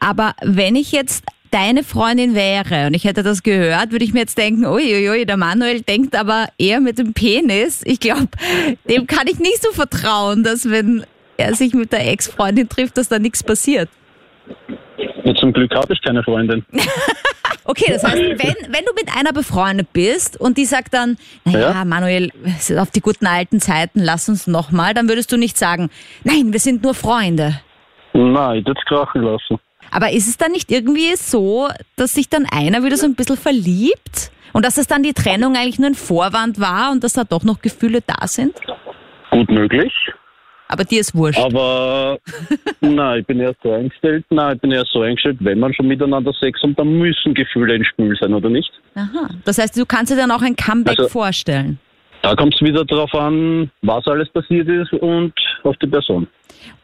Aber 0.00 0.34
wenn 0.42 0.76
ich 0.76 0.92
jetzt 0.92 1.24
deine 1.50 1.82
Freundin 1.82 2.34
wäre 2.34 2.86
und 2.86 2.94
ich 2.94 3.04
hätte 3.04 3.22
das 3.22 3.42
gehört, 3.42 3.90
würde 3.90 4.04
ich 4.04 4.12
mir 4.12 4.20
jetzt 4.20 4.38
denken, 4.38 4.66
uiuiui, 4.66 5.26
der 5.26 5.36
Manuel 5.36 5.80
denkt 5.80 6.14
aber 6.14 6.46
eher 6.58 6.80
mit 6.80 6.98
dem 6.98 7.14
Penis. 7.14 7.82
Ich 7.84 8.00
glaube, 8.00 8.28
dem 8.88 9.06
kann 9.06 9.26
ich 9.26 9.38
nicht 9.38 9.62
so 9.62 9.72
vertrauen, 9.72 10.44
dass 10.44 10.70
wenn 10.70 11.04
er 11.36 11.54
sich 11.54 11.74
mit 11.74 11.92
der 11.92 12.06
Ex-Freundin 12.12 12.68
trifft, 12.68 12.98
dass 12.98 13.08
da 13.08 13.18
nichts 13.18 13.42
passiert. 13.42 13.88
Ja, 15.28 15.34
zum 15.34 15.52
Glück 15.52 15.74
habe 15.74 15.92
ich 15.92 16.00
keine 16.02 16.22
Freundin. 16.22 16.64
Okay, 17.70 17.92
das 17.92 18.02
heißt, 18.02 18.16
wenn, 18.16 18.72
wenn 18.72 18.84
du 18.86 18.94
mit 18.94 19.14
einer 19.14 19.34
befreundet 19.34 19.92
bist 19.92 20.40
und 20.40 20.56
die 20.56 20.64
sagt 20.64 20.94
dann, 20.94 21.18
naja, 21.44 21.72
Ja. 21.72 21.84
Manuel, 21.84 22.30
auf 22.78 22.90
die 22.92 23.02
guten 23.02 23.26
alten 23.26 23.60
Zeiten, 23.60 24.00
lass 24.02 24.26
uns 24.30 24.46
nochmal, 24.46 24.94
dann 24.94 25.06
würdest 25.06 25.30
du 25.32 25.36
nicht 25.36 25.58
sagen, 25.58 25.90
nein, 26.24 26.54
wir 26.54 26.60
sind 26.60 26.82
nur 26.82 26.94
Freunde. 26.94 27.60
Nein, 28.14 28.60
ich 28.60 28.66
würde 28.66 28.80
es 28.80 28.86
krachen 28.86 29.20
lassen. 29.20 29.58
Aber 29.90 30.10
ist 30.12 30.28
es 30.28 30.38
dann 30.38 30.52
nicht 30.52 30.72
irgendwie 30.72 31.14
so, 31.16 31.68
dass 31.96 32.14
sich 32.14 32.30
dann 32.30 32.46
einer 32.50 32.82
wieder 32.84 32.96
so 32.96 33.04
ein 33.04 33.14
bisschen 33.14 33.36
verliebt? 33.36 34.30
Und 34.54 34.64
dass 34.64 34.78
es 34.78 34.86
dann 34.86 35.02
die 35.02 35.12
Trennung 35.12 35.54
eigentlich 35.54 35.78
nur 35.78 35.90
ein 35.90 35.94
Vorwand 35.94 36.58
war 36.58 36.90
und 36.90 37.04
dass 37.04 37.12
da 37.12 37.24
doch 37.24 37.44
noch 37.44 37.60
Gefühle 37.60 38.00
da 38.00 38.26
sind? 38.26 38.54
Gut 39.30 39.50
möglich. 39.50 39.92
Aber 40.68 40.84
dir 40.84 41.00
ist 41.00 41.14
wurscht. 41.14 41.38
Aber 41.40 42.18
nein, 42.80 43.20
ich 43.20 43.26
bin 43.26 43.40
eher 43.40 43.54
so 43.62 43.72
eingestellt. 43.72 44.24
Nein, 44.30 44.56
ich 44.56 44.60
bin 44.60 44.70
eher 44.72 44.84
so 44.92 45.00
eingestellt, 45.00 45.38
wenn 45.40 45.58
man 45.58 45.72
schon 45.74 45.88
miteinander 45.88 46.32
Sex 46.40 46.62
hat, 46.62 46.78
dann 46.78 46.98
müssen 46.98 47.34
Gefühle 47.34 47.74
ins 47.76 47.86
Spiel 47.88 48.16
sein, 48.20 48.34
oder 48.34 48.50
nicht? 48.50 48.70
Aha. 48.94 49.30
Das 49.44 49.58
heißt, 49.58 49.76
du 49.76 49.86
kannst 49.86 50.12
dir 50.12 50.16
dann 50.16 50.30
auch 50.30 50.42
ein 50.42 50.56
Comeback 50.56 50.98
Also- 50.98 51.08
vorstellen. 51.08 51.78
Da 52.20 52.34
kommt 52.34 52.52
es 52.54 52.60
wieder 52.60 52.84
darauf 52.84 53.14
an, 53.14 53.70
was 53.82 54.04
alles 54.08 54.28
passiert 54.30 54.68
ist 54.68 54.92
und 54.92 55.32
auf 55.62 55.76
die 55.76 55.86
Person. 55.86 56.26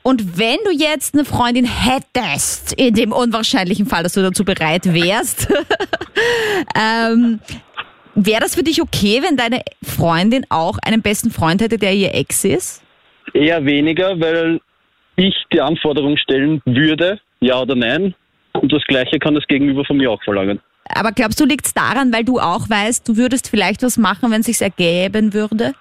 Und 0.03 0.39
wenn 0.39 0.59
du 0.65 0.71
jetzt 0.71 1.15
eine 1.15 1.25
Freundin 1.25 1.65
hättest, 1.67 2.73
in 2.75 2.95
dem 2.95 3.11
unwahrscheinlichen 3.11 3.87
Fall, 3.87 4.05
dass 4.05 4.13
du 4.13 4.23
dazu 4.23 4.45
bereit 4.45 4.95
wärst, 4.95 5.49
ähm, 6.81 7.41
wäre 8.15 8.41
das 8.41 8.55
für 8.55 8.63
dich 8.63 8.81
okay, 8.81 9.23
wenn 9.23 9.37
deine 9.37 9.63
Freundin 9.83 10.47
auch 10.51 10.79
einen 10.85 11.03
besten 11.03 11.33
Freund 11.33 11.61
hätte, 11.61 11.79
der 11.79 11.95
ihr 11.95 12.15
Ex 12.15 12.45
ist? 12.45 12.84
Eher 13.35 13.65
weniger, 13.65 14.19
weil 14.21 14.61
ich 15.17 15.35
die 15.53 15.61
Anforderung 15.61 16.17
stellen 16.17 16.63
würde, 16.65 17.21
ja 17.41 17.61
oder 17.61 17.75
nein. 17.75 18.15
Und 18.53 18.73
das 18.73 18.83
Gleiche 18.85 19.19
kann 19.19 19.35
das 19.35 19.47
Gegenüber 19.47 19.85
von 19.85 19.97
mir 19.97 20.11
auch 20.11 20.23
verlangen. 20.23 20.61
Aber 20.89 21.13
glaubst 21.13 21.41
du, 21.41 21.45
liegt 21.45 21.67
es 21.67 21.75
daran, 21.75 22.13
weil 22.13 22.25
du 22.25 22.39
auch 22.39 22.69
weißt, 22.69 23.09
du 23.09 23.17
würdest 23.17 23.51
vielleicht 23.51 23.83
was 23.83 23.97
machen, 23.97 24.31
wenn 24.31 24.41
es 24.41 24.47
sich 24.47 24.61
ergeben 24.61 25.35
würde? 25.35 25.73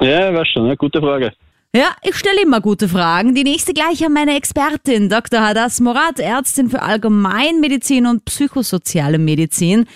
Ja, 0.00 0.32
weiß 0.32 0.48
schon, 0.48 0.66
eine 0.66 0.76
gute 0.76 1.00
Frage. 1.00 1.32
Ja, 1.74 1.94
ich 2.02 2.16
stelle 2.16 2.42
immer 2.42 2.60
gute 2.60 2.88
Fragen. 2.88 3.34
Die 3.34 3.44
nächste 3.44 3.72
gleich 3.72 4.04
an 4.04 4.12
meine 4.12 4.36
Expertin, 4.36 5.08
Dr. 5.08 5.40
Hadas 5.40 5.80
Morat, 5.80 6.18
Ärztin 6.18 6.68
für 6.68 6.82
Allgemeinmedizin 6.82 8.06
und 8.06 8.24
psychosoziale 8.24 9.18
Medizin. 9.18 9.86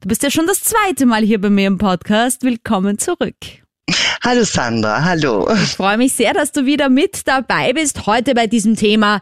Du 0.00 0.08
bist 0.08 0.22
ja 0.22 0.30
schon 0.30 0.46
das 0.46 0.62
zweite 0.62 1.06
Mal 1.06 1.22
hier 1.22 1.40
bei 1.40 1.50
mir 1.50 1.66
im 1.66 1.78
Podcast. 1.78 2.42
Willkommen 2.42 2.98
zurück. 2.98 3.34
Hallo 4.24 4.42
Sandra, 4.44 5.04
hallo. 5.04 5.48
Ich 5.54 5.76
freue 5.76 5.96
mich 5.96 6.14
sehr, 6.14 6.34
dass 6.34 6.50
du 6.50 6.66
wieder 6.66 6.88
mit 6.88 7.28
dabei 7.28 7.72
bist. 7.72 8.06
Heute 8.06 8.34
bei 8.34 8.46
diesem 8.46 8.74
Thema 8.74 9.20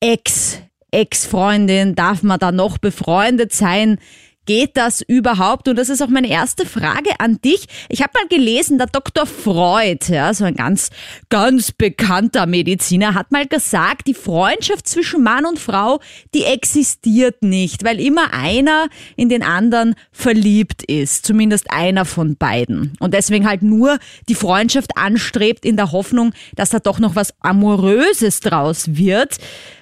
Ex, 0.00 0.58
Ex-Freundin. 0.90 1.94
Darf 1.94 2.22
man 2.22 2.38
da 2.38 2.52
noch 2.52 2.78
befreundet 2.78 3.52
sein? 3.52 3.98
Geht 4.44 4.76
das 4.76 5.02
überhaupt? 5.02 5.68
Und 5.68 5.76
das 5.76 5.88
ist 5.88 6.02
auch 6.02 6.08
meine 6.08 6.28
erste 6.28 6.66
Frage 6.66 7.10
an 7.20 7.40
dich. 7.42 7.66
Ich 7.88 8.02
habe 8.02 8.12
mal 8.14 8.26
gelesen, 8.26 8.76
der 8.76 8.88
Dr. 8.88 9.24
Freud, 9.24 10.12
ja, 10.12 10.34
so 10.34 10.44
ein 10.44 10.56
ganz, 10.56 10.90
ganz 11.28 11.70
bekannter 11.70 12.46
Mediziner, 12.46 13.14
hat 13.14 13.30
mal 13.30 13.46
gesagt, 13.46 14.08
die 14.08 14.14
Freundschaft 14.14 14.88
zwischen 14.88 15.22
Mann 15.22 15.46
und 15.46 15.60
Frau, 15.60 16.00
die 16.34 16.42
existiert 16.42 17.42
nicht, 17.42 17.84
weil 17.84 18.00
immer 18.00 18.34
einer 18.34 18.88
in 19.14 19.28
den 19.28 19.44
anderen 19.44 19.94
verliebt 20.10 20.82
ist. 20.82 21.24
Zumindest 21.24 21.70
einer 21.70 22.04
von 22.04 22.36
beiden. 22.36 22.94
Und 22.98 23.14
deswegen 23.14 23.46
halt 23.46 23.62
nur 23.62 23.98
die 24.28 24.34
Freundschaft 24.34 24.96
anstrebt 24.96 25.64
in 25.64 25.76
der 25.76 25.92
Hoffnung, 25.92 26.32
dass 26.56 26.70
da 26.70 26.80
doch 26.80 26.98
noch 26.98 27.14
was 27.14 27.32
Amoröses 27.40 28.40
draus 28.40 28.96
wird. 28.96 29.36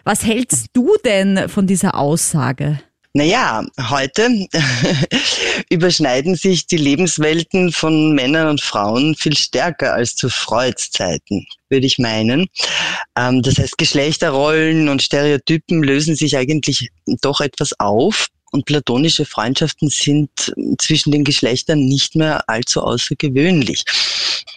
Was 0.05 0.25
hältst 0.25 0.67
du 0.75 0.97
denn 1.05 1.49
von 1.49 1.67
dieser 1.67 1.95
Aussage? 1.95 2.81
Naja, 3.12 3.64
heute 3.88 4.47
überschneiden 5.69 6.37
sich 6.37 6.69
die 6.69 6.76
Lebenswelten 6.76 7.73
von 7.73 8.14
Männern 8.14 8.47
und 8.47 8.61
Frauen 8.61 9.17
viel 9.17 9.37
stärker 9.37 9.95
als 9.95 10.14
zu 10.14 10.29
Freuds 10.29 10.93
Zeiten, 10.93 11.45
würde 11.71 11.87
ich 11.87 11.99
meinen. 11.99 12.47
Ähm, 13.19 13.43
das 13.43 13.59
heißt, 13.59 13.79
Geschlechterrollen 13.79 14.88
und 14.88 15.02
Stereotypen 15.02 15.83
lösen 15.83 16.14
sich 16.14 16.37
eigentlich 16.37 16.90
doch 17.21 17.40
etwas 17.40 17.73
auf. 17.81 18.29
Und 18.52 18.64
platonische 18.67 19.25
Freundschaften 19.25 19.90
sind 19.90 20.31
zwischen 20.79 21.12
den 21.12 21.25
Geschlechtern 21.25 21.81
nicht 21.81 22.17
mehr 22.17 22.49
allzu 22.49 22.81
außergewöhnlich. 22.81 23.85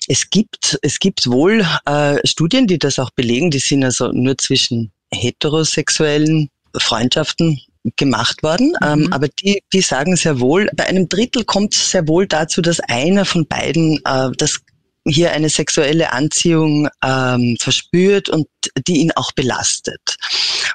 Es 0.08 0.30
gibt, 0.30 0.78
es 0.82 1.00
gibt 1.00 1.28
wohl 1.28 1.66
äh, 1.86 2.18
Studien, 2.28 2.68
die 2.68 2.80
das 2.80 3.00
auch 3.00 3.12
belegen, 3.12 3.52
die 3.52 3.60
sind 3.60 3.84
also 3.84 4.12
nur 4.12 4.38
zwischen 4.38 4.92
heterosexuellen 5.12 6.50
Freundschaften 6.76 7.60
gemacht 7.98 8.44
worden, 8.44 8.74
ähm, 8.84 9.12
aber 9.12 9.28
die, 9.28 9.62
die 9.74 9.82
sagen 9.82 10.16
sehr 10.16 10.40
wohl, 10.40 10.70
bei 10.76 10.86
einem 10.86 11.10
Drittel 11.10 11.44
kommt 11.44 11.76
es 11.76 11.92
sehr 11.92 12.08
wohl 12.08 12.28
dazu, 12.28 12.62
dass 12.62 12.80
einer 12.80 13.26
von 13.26 13.46
beiden 13.46 14.00
äh, 14.06 14.30
das 14.38 14.62
hier 15.06 15.32
eine 15.32 15.50
sexuelle 15.50 16.14
Anziehung 16.14 16.88
ähm, 17.04 17.58
verspürt 17.60 18.30
und 18.30 18.48
die 18.88 18.98
ihn 18.98 19.12
auch 19.16 19.34
belastet. 19.34 20.16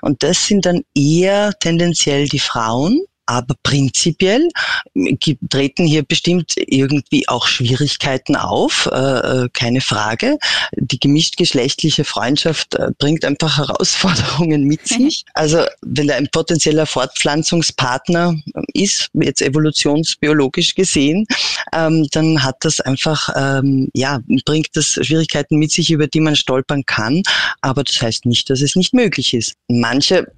Und 0.03 0.23
das 0.23 0.47
sind 0.47 0.67
dann 0.67 0.83
eher 0.95 1.55
tendenziell 1.61 2.29
die 2.29 2.39
Frauen, 2.39 3.01
aber 3.29 3.55
prinzipiell 3.63 4.49
gibt- 4.95 5.51
treten 5.51 5.85
hier 5.85 6.03
bestimmt 6.03 6.55
irgendwie 6.57 7.29
auch 7.29 7.47
Schwierigkeiten 7.47 8.37
auf, 8.37 8.89
äh, 8.91 8.97
äh, 9.45 9.49
keine 9.53 9.83
Frage. 9.83 10.39
Die 10.75 10.99
gemischtgeschlechtliche 10.99 12.05
Freundschaft 12.05 12.75
äh, 12.75 12.89
bringt 12.99 13.27
einfach 13.27 13.59
Herausforderungen 13.59 14.65
mit 14.65 14.89
sich. 14.89 15.25
Also 15.35 15.65
wenn 15.83 16.09
da 16.09 16.15
ein 16.17 16.29
potenzieller 16.33 16.87
Fortpflanzungspartner 16.87 18.35
ist, 18.73 19.11
jetzt 19.13 19.43
evolutionsbiologisch 19.43 20.75
gesehen, 20.75 21.27
ähm, 21.75 22.09
dann 22.13 22.43
hat 22.43 22.57
das 22.61 22.81
einfach, 22.81 23.29
ähm, 23.37 23.89
ja, 23.93 24.21
bringt 24.47 24.69
das 24.73 24.99
Schwierigkeiten 25.03 25.59
mit 25.59 25.71
sich, 25.71 25.91
über 25.91 26.07
die 26.07 26.21
man 26.21 26.35
stolpern 26.35 26.85
kann. 26.87 27.23
Aber 27.61 27.85
das 27.85 28.01
heißt 28.01 28.25
nicht, 28.25 28.49
dass 28.49 28.63
es 28.63 28.75
nicht 28.75 28.95
möglich 28.95 29.35
ist. 29.35 29.53
Manche 29.69 30.33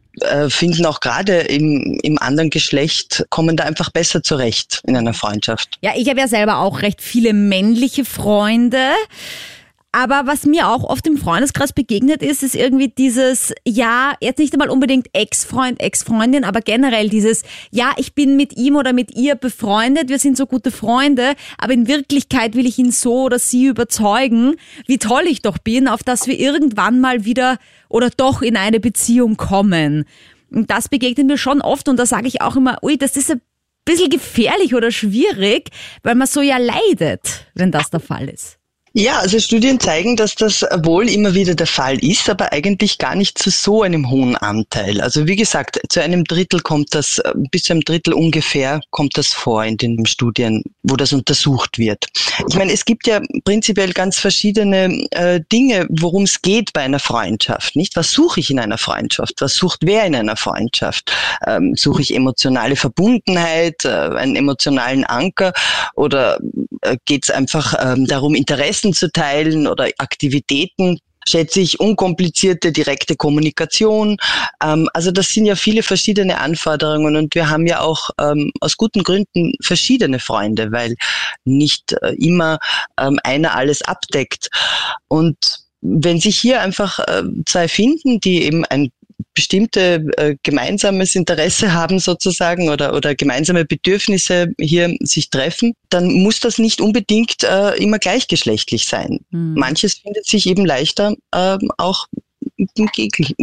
finden 0.48 0.86
auch 0.86 1.00
gerade 1.00 1.38
im, 1.38 1.98
im 2.02 2.18
anderen 2.18 2.50
Geschlecht, 2.50 3.24
kommen 3.30 3.56
da 3.56 3.64
einfach 3.64 3.90
besser 3.90 4.22
zurecht 4.22 4.80
in 4.86 4.96
einer 4.96 5.14
Freundschaft. 5.14 5.78
Ja, 5.80 5.92
ich 5.96 6.08
habe 6.08 6.20
ja 6.20 6.28
selber 6.28 6.58
auch 6.58 6.82
recht 6.82 7.00
viele 7.00 7.32
männliche 7.32 8.04
Freunde. 8.04 8.90
Aber 9.92 10.22
was 10.26 10.46
mir 10.46 10.68
auch 10.68 10.84
oft 10.84 11.04
im 11.08 11.16
Freundeskreis 11.16 11.72
begegnet 11.72 12.22
ist, 12.22 12.44
ist 12.44 12.54
irgendwie 12.54 12.88
dieses, 12.88 13.52
ja, 13.66 14.12
jetzt 14.20 14.38
nicht 14.38 14.52
einmal 14.52 14.70
unbedingt 14.70 15.08
Ex-Freund, 15.12 15.80
Ex-Freundin, 15.80 16.44
aber 16.44 16.60
generell 16.60 17.08
dieses, 17.08 17.42
ja, 17.72 17.92
ich 17.96 18.14
bin 18.14 18.36
mit 18.36 18.56
ihm 18.56 18.76
oder 18.76 18.92
mit 18.92 19.16
ihr 19.16 19.34
befreundet, 19.34 20.08
wir 20.08 20.20
sind 20.20 20.36
so 20.36 20.46
gute 20.46 20.70
Freunde, 20.70 21.34
aber 21.58 21.72
in 21.72 21.88
Wirklichkeit 21.88 22.54
will 22.54 22.66
ich 22.66 22.78
ihn 22.78 22.92
so 22.92 23.22
oder 23.22 23.40
sie 23.40 23.66
überzeugen, 23.66 24.54
wie 24.86 24.98
toll 24.98 25.24
ich 25.26 25.42
doch 25.42 25.58
bin, 25.58 25.88
auf 25.88 26.04
dass 26.04 26.28
wir 26.28 26.38
irgendwann 26.38 27.00
mal 27.00 27.24
wieder 27.24 27.58
oder 27.88 28.10
doch 28.10 28.42
in 28.42 28.56
eine 28.56 28.78
Beziehung 28.78 29.36
kommen. 29.36 30.04
Und 30.52 30.70
das 30.70 30.88
begegnet 30.88 31.26
mir 31.26 31.38
schon 31.38 31.60
oft 31.60 31.88
und 31.88 31.96
da 31.96 32.06
sage 32.06 32.28
ich 32.28 32.42
auch 32.42 32.54
immer, 32.54 32.78
ui, 32.84 32.96
das 32.96 33.16
ist 33.16 33.32
ein 33.32 33.40
bisschen 33.84 34.10
gefährlich 34.10 34.72
oder 34.72 34.92
schwierig, 34.92 35.70
weil 36.04 36.14
man 36.14 36.28
so 36.28 36.42
ja 36.42 36.58
leidet, 36.58 37.46
wenn 37.54 37.72
das 37.72 37.90
der 37.90 37.98
Fall 37.98 38.28
ist. 38.28 38.59
Ja, 38.92 39.20
also 39.20 39.38
Studien 39.38 39.78
zeigen, 39.78 40.16
dass 40.16 40.34
das 40.34 40.66
wohl 40.82 41.08
immer 41.08 41.32
wieder 41.32 41.54
der 41.54 41.68
Fall 41.68 41.96
ist, 42.02 42.28
aber 42.28 42.52
eigentlich 42.52 42.98
gar 42.98 43.14
nicht 43.14 43.38
zu 43.38 43.48
so 43.48 43.82
einem 43.82 44.10
hohen 44.10 44.36
Anteil. 44.36 45.00
Also 45.00 45.28
wie 45.28 45.36
gesagt, 45.36 45.80
zu 45.88 46.02
einem 46.02 46.24
Drittel 46.24 46.60
kommt 46.60 46.92
das, 46.92 47.22
bis 47.52 47.62
zu 47.64 47.72
einem 47.72 47.82
Drittel 47.82 48.14
ungefähr 48.14 48.80
kommt 48.90 49.16
das 49.16 49.28
vor 49.28 49.64
in 49.64 49.76
den 49.76 50.06
Studien, 50.06 50.64
wo 50.82 50.96
das 50.96 51.12
untersucht 51.12 51.78
wird. 51.78 52.06
Ich 52.48 52.56
meine, 52.56 52.72
es 52.72 52.84
gibt 52.84 53.06
ja 53.06 53.20
prinzipiell 53.44 53.92
ganz 53.92 54.18
verschiedene 54.18 55.06
äh, 55.12 55.40
Dinge, 55.52 55.86
worum 55.88 56.24
es 56.24 56.42
geht 56.42 56.72
bei 56.72 56.80
einer 56.80 56.98
Freundschaft, 56.98 57.76
nicht? 57.76 57.94
Was 57.94 58.10
suche 58.10 58.40
ich 58.40 58.50
in 58.50 58.58
einer 58.58 58.78
Freundschaft? 58.78 59.34
Was 59.38 59.54
sucht 59.54 59.80
wer 59.82 60.04
in 60.04 60.16
einer 60.16 60.36
Freundschaft? 60.36 61.12
Ähm, 61.46 61.74
suche 61.76 62.02
ich 62.02 62.12
emotionale 62.12 62.74
Verbundenheit, 62.74 63.84
äh, 63.84 63.88
einen 63.88 64.34
emotionalen 64.34 65.04
Anker 65.04 65.52
oder 65.94 66.40
äh, 66.82 66.96
geht 67.04 67.24
es 67.24 67.30
einfach 67.30 67.74
ähm, 67.80 68.06
darum, 68.06 68.34
Interessen 68.34 68.89
zu 68.92 69.10
teilen 69.10 69.66
oder 69.66 69.88
Aktivitäten? 69.98 70.98
Schätze 71.28 71.60
ich 71.60 71.78
unkomplizierte, 71.78 72.72
direkte 72.72 73.14
Kommunikation. 73.14 74.16
Ähm, 74.62 74.88
also 74.94 75.10
das 75.10 75.28
sind 75.28 75.44
ja 75.44 75.54
viele 75.54 75.82
verschiedene 75.82 76.38
Anforderungen 76.38 77.16
und 77.16 77.34
wir 77.34 77.50
haben 77.50 77.66
ja 77.66 77.80
auch 77.80 78.10
ähm, 78.18 78.50
aus 78.60 78.76
guten 78.76 79.02
Gründen 79.02 79.52
verschiedene 79.62 80.18
Freunde, 80.18 80.72
weil 80.72 80.94
nicht 81.44 81.92
äh, 82.02 82.14
immer 82.14 82.58
ähm, 82.98 83.18
einer 83.22 83.54
alles 83.54 83.82
abdeckt. 83.82 84.48
Und 85.08 85.36
wenn 85.82 86.20
sich 86.20 86.38
hier 86.38 86.60
einfach 86.60 86.98
äh, 87.00 87.22
zwei 87.46 87.68
finden, 87.68 88.20
die 88.20 88.42
eben 88.44 88.64
ein 88.64 88.90
bestimmte 89.34 90.04
äh, 90.16 90.36
gemeinsames 90.42 91.14
Interesse 91.14 91.72
haben 91.72 91.98
sozusagen 91.98 92.68
oder, 92.68 92.94
oder 92.94 93.14
gemeinsame 93.14 93.64
Bedürfnisse 93.64 94.52
hier 94.58 94.94
sich 95.00 95.30
treffen, 95.30 95.74
dann 95.88 96.12
muss 96.12 96.40
das 96.40 96.58
nicht 96.58 96.80
unbedingt 96.80 97.42
äh, 97.42 97.74
immer 97.76 97.98
gleichgeschlechtlich 97.98 98.86
sein. 98.86 99.20
Hm. 99.30 99.54
Manches 99.54 99.94
findet 99.94 100.26
sich 100.26 100.46
eben 100.46 100.64
leichter 100.64 101.14
ähm, 101.34 101.70
auch 101.78 102.06
im 102.56 102.88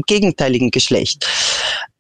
gegenteiligen 0.06 0.72
Geschlecht. 0.72 1.28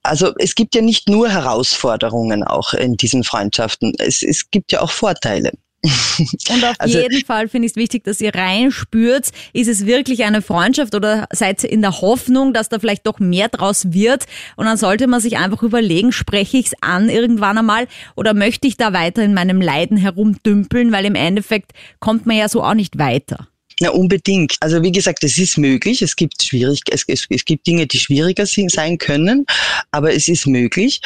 Also 0.03 0.34
es 0.38 0.55
gibt 0.55 0.75
ja 0.75 0.81
nicht 0.81 1.10
nur 1.10 1.29
Herausforderungen 1.29 2.43
auch 2.43 2.74
in 2.74 2.96
diesen 2.96 3.24
Freundschaften. 3.24 3.93
Es, 3.98 4.24
es 4.24 4.50
gibt 4.50 4.72
ja 4.72 4.81
auch 4.81 4.91
Vorteile. 4.91 5.51
Und 6.50 6.63
auf 6.65 6.75
Also- 6.79 7.00
jeden 7.00 7.24
Fall 7.25 7.48
finde 7.48 7.67
ich 7.67 7.74
es 7.74 7.75
wichtig, 7.75 8.03
dass 8.03 8.19
ihr 8.19 8.34
reinspürt, 8.34 9.29
ist 9.53 9.67
es 9.67 9.86
wirklich 9.86 10.24
eine 10.24 10.41
Freundschaft 10.41 10.96
oder 10.96 11.27
seid 11.31 11.63
ihr 11.63 11.72
in 11.72 11.81
der 11.81 12.01
Hoffnung, 12.01 12.53
dass 12.53 12.69
da 12.69 12.79
vielleicht 12.79 13.05
doch 13.05 13.19
mehr 13.19 13.48
draus 13.50 13.93
wird? 13.93 14.25
Und 14.55 14.65
dann 14.65 14.77
sollte 14.77 15.07
man 15.07 15.22
sich 15.22 15.38
einfach 15.38 15.63
überlegen, 15.63 16.12
spreche 16.12 16.57
ich 16.57 16.67
es 16.67 16.74
an 16.81 17.10
irgendwann 17.10 17.57
einmal 17.57 17.88
oder 18.15 18.34
möchte 18.34 18.67
ich 18.67 18.77
da 18.77 18.91
weiter 18.93 19.24
in 19.24 19.34
meinem 19.34 19.62
Leiden 19.62 19.98
herumdümpeln, 19.98 20.91
weil 20.91 21.05
im 21.05 21.15
Endeffekt 21.15 21.72
kommt 22.00 22.25
man 22.25 22.38
ja 22.38 22.50
so 22.50 22.63
auch 22.63 22.74
nicht 22.74 22.98
weiter. 22.98 23.48
Na, 23.79 23.91
unbedingt. 23.91 24.55
Also 24.60 24.81
wie 24.81 24.91
gesagt, 24.91 25.24
es 25.24 25.38
ist 25.38 25.57
möglich. 25.60 26.01
Es 26.01 26.15
gibt 26.15 26.41
schwierig, 26.41 26.81
es, 26.89 27.03
es, 27.07 27.27
es 27.29 27.46
gibt 27.46 27.67
Dinge, 27.67 27.86
die 27.86 28.00
schwieriger 28.00 28.48
sind, 28.48 28.72
sein 28.72 28.98
können, 28.98 29.46
aber 29.91 30.12
es 30.13 30.27
ist 30.27 30.48
möglich. 30.48 31.00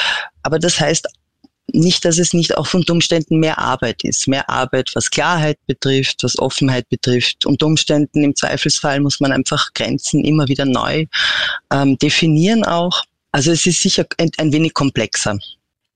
Aber 0.43 0.57
das 0.57 0.79
heißt 0.79 1.05
nicht, 1.73 2.05
dass 2.05 2.17
es 2.17 2.33
nicht 2.33 2.57
auch 2.57 2.73
unter 2.73 2.93
Umständen 2.93 3.39
mehr 3.39 3.57
Arbeit 3.59 4.03
ist. 4.03 4.27
Mehr 4.27 4.49
Arbeit, 4.49 4.91
was 4.93 5.09
Klarheit 5.09 5.57
betrifft, 5.67 6.23
was 6.23 6.37
Offenheit 6.39 6.87
betrifft. 6.89 7.45
Unter 7.45 7.65
Umständen 7.65 8.23
im 8.23 8.35
Zweifelsfall 8.35 8.99
muss 8.99 9.19
man 9.19 9.31
einfach 9.31 9.73
Grenzen 9.73 10.23
immer 10.23 10.47
wieder 10.47 10.65
neu 10.65 11.05
ähm, 11.71 11.97
definieren 11.97 12.63
auch. 12.63 13.03
Also 13.31 13.51
es 13.51 13.65
ist 13.65 13.81
sicher 13.81 14.05
ein, 14.17 14.29
ein 14.37 14.51
wenig 14.51 14.73
komplexer. 14.73 15.37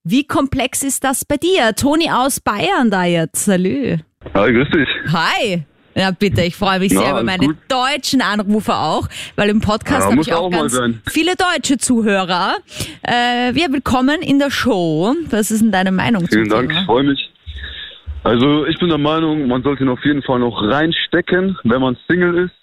Wie 0.04 0.26
komplex 0.26 0.84
ist 0.84 1.04
das 1.04 1.26
bei 1.26 1.38
dir? 1.38 1.76
Toni 1.76 2.10
aus 2.10 2.40
Bayern 2.40 2.92
da 2.92 3.06
jetzt. 3.06 3.46
Salü. 3.46 3.98
Hi, 4.34 4.52
grüß 4.52 4.70
dich. 4.70 4.90
Hi. 5.12 5.66
Ja, 5.98 6.12
bitte, 6.12 6.42
ich 6.42 6.56
freue 6.58 6.80
mich 6.80 6.92
Ja, 6.92 7.00
sehr 7.00 7.12
über 7.12 7.24
meine 7.24 7.48
gut. 7.48 7.56
deutschen 7.70 8.22
Anrufer 8.22 8.80
auch, 8.82 9.08
weil 9.38 9.50
im 9.50 9.62
Podcast 9.62 10.02
Ja, 10.06 10.12
habe 10.12 10.22
ich 10.22 10.34
auch 10.34 10.44
auch 10.48 10.52
ganz 10.52 10.78
viele 11.10 11.36
deutsche 11.38 11.78
Zuhörer. 11.78 12.56
Äh, 13.02 13.54
wir 13.56 13.72
willkommen 13.72 14.22
in 14.22 14.38
der 14.40 14.52
Show. 14.52 15.16
Was 15.30 15.52
ist 15.52 15.62
denn 15.62 15.72
deine 15.72 15.94
Meinung 15.94 16.28
Vielen 16.28 16.50
Dank, 16.50 16.70
ich 16.70 16.76
Thema? 16.78 16.86
freue 16.86 17.04
mich. 17.04 17.32
Also 18.24 18.66
ich 18.66 18.78
bin 18.80 18.90
der 18.90 18.98
Meinung, 18.98 19.48
man 19.48 19.64
sollte 19.64 19.84
ihn 19.84 19.90
auf 19.90 20.04
jeden 20.04 20.22
Fall 20.24 20.40
noch 20.40 20.62
reinstecken, 20.64 21.58
wenn 21.64 21.80
man 21.80 21.96
Single 22.10 22.46
ist. 22.46 22.56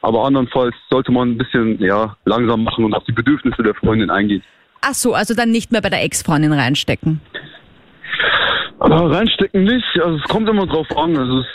Aber 0.00 0.24
andernfalls 0.24 0.74
sollte 0.90 1.12
man 1.12 1.32
ein 1.32 1.38
bisschen 1.38 1.78
ja, 1.78 2.16
langsam 2.24 2.64
machen 2.64 2.84
und 2.86 2.94
auf 2.94 3.04
die 3.04 3.12
Bedürfnisse 3.12 3.62
der 3.62 3.74
Freundin 3.74 4.08
eingehen. 4.10 4.42
Ach 4.80 4.94
so, 4.94 5.12
also 5.12 5.34
dann 5.34 5.50
nicht 5.50 5.72
mehr 5.72 5.82
bei 5.82 5.90
der 5.90 6.02
Ex-Freundin 6.04 6.52
reinstecken. 6.52 7.20
Aber 8.78 9.10
reinstecken 9.14 9.62
nicht, 9.64 9.84
also 10.02 10.16
es 10.16 10.24
kommt 10.24 10.48
immer 10.48 10.66
drauf 10.66 10.86
an. 10.96 11.16
Also 11.16 11.40
es, 11.40 11.46